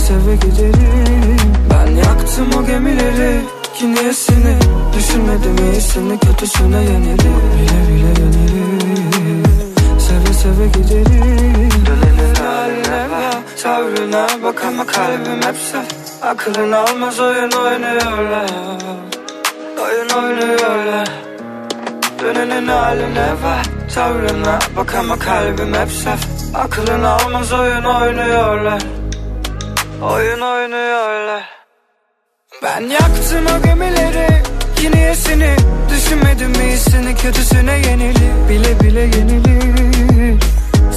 Seve 0.08 0.36
giderim 0.36 1.38
Ben 1.70 1.92
yaktım 1.96 2.48
o 2.60 2.66
gemileri. 2.66 3.42
Ki 3.76 3.96
niyesini 3.96 4.56
Düşünmedim 4.98 5.72
iyisini 5.72 6.20
kötüsüne 6.20 6.84
yenilir 6.84 7.18
Bile 7.20 7.80
bile 7.90 8.08
yenilir 8.22 9.46
Seve 10.00 10.34
seve 10.34 10.68
giderim 10.68 11.70
Dönenin 11.86 12.36
haline 12.36 13.08
bak 13.12 13.44
Tavrına 13.64 14.28
bak 14.44 14.64
ama 14.64 14.86
kalbim 14.86 15.42
hep 15.46 15.56
saf 15.72 15.86
Aklın 16.22 16.72
almaz 16.72 17.20
oyun 17.20 17.52
oynuyorlar. 17.52 18.50
Oyun 19.84 20.10
oynuyorlar. 20.10 21.08
Dönenin 22.20 22.68
haline 22.68 23.30
bak 23.44 23.90
Tavrına 23.96 24.60
bak 24.78 24.96
ama 24.96 25.20
kalbim 25.20 25.74
hep 25.74 25.92
saf 25.92 26.20
Aklın 26.54 27.04
almaz 27.04 27.54
oyun 27.54 27.84
oynuyorlar 27.84 28.82
Oyun 30.02 30.42
oynuyorlar. 30.42 31.44
Ben 32.64 32.82
yaktım 32.82 33.46
o 33.58 33.64
gemileri 33.64 34.28
Yiniyesini 34.82 35.56
Düşünmedim 35.90 36.62
iyisini 36.62 37.16
kötüsüne 37.16 37.72
yenilir. 37.72 38.50
Bile 38.50 38.80
bile 38.80 39.00
yenilir. 39.00 40.42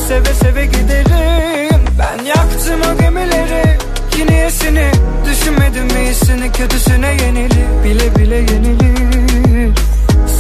Seve 0.08 0.34
seve 0.34 0.66
giderim. 0.66 1.84
Ben 1.98 2.24
yaktım 2.24 2.80
o 2.94 3.00
gemileri 3.02 3.78
Yiniyesini 4.18 4.90
Düşünmedim 5.26 5.96
iyisini 5.96 6.52
kötüsüne 6.52 7.08
yenilir. 7.08 7.84
Bile 7.84 8.16
bile 8.16 8.36
yenilir 8.36 9.74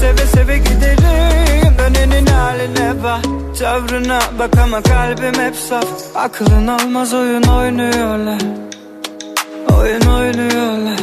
Seve 0.00 0.26
seve 0.26 0.58
giderim. 0.58 1.78
Dönenin 1.78 2.26
haline 2.26 3.02
bak 3.02 3.24
Tavrına 3.58 4.20
bak 4.38 4.58
ama 4.58 4.82
kalbim 4.82 5.42
hep 5.44 5.56
saf. 5.56 5.84
Aklın 6.14 6.66
almaz 6.66 7.14
oyun 7.14 7.42
oynuyorlar. 7.42 8.40
Oyun 9.78 10.00
oynuyorlar. 10.00 10.98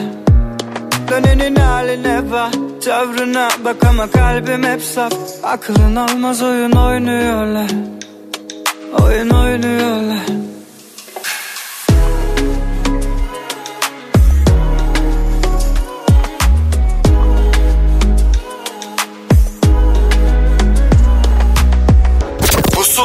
Dönenin 1.09 1.55
haline 1.55 2.31
bak 2.31 2.53
Tavrına 2.85 3.47
bak 3.65 3.85
ama 3.89 4.11
kalbim 4.11 4.63
hep 4.63 4.81
saf. 4.81 5.13
Aklın 5.43 5.95
almaz 5.95 6.41
oyun 6.41 6.71
oynuyorlar. 6.71 7.69
Oyun 9.01 9.29
oynuyorlar 9.29 10.46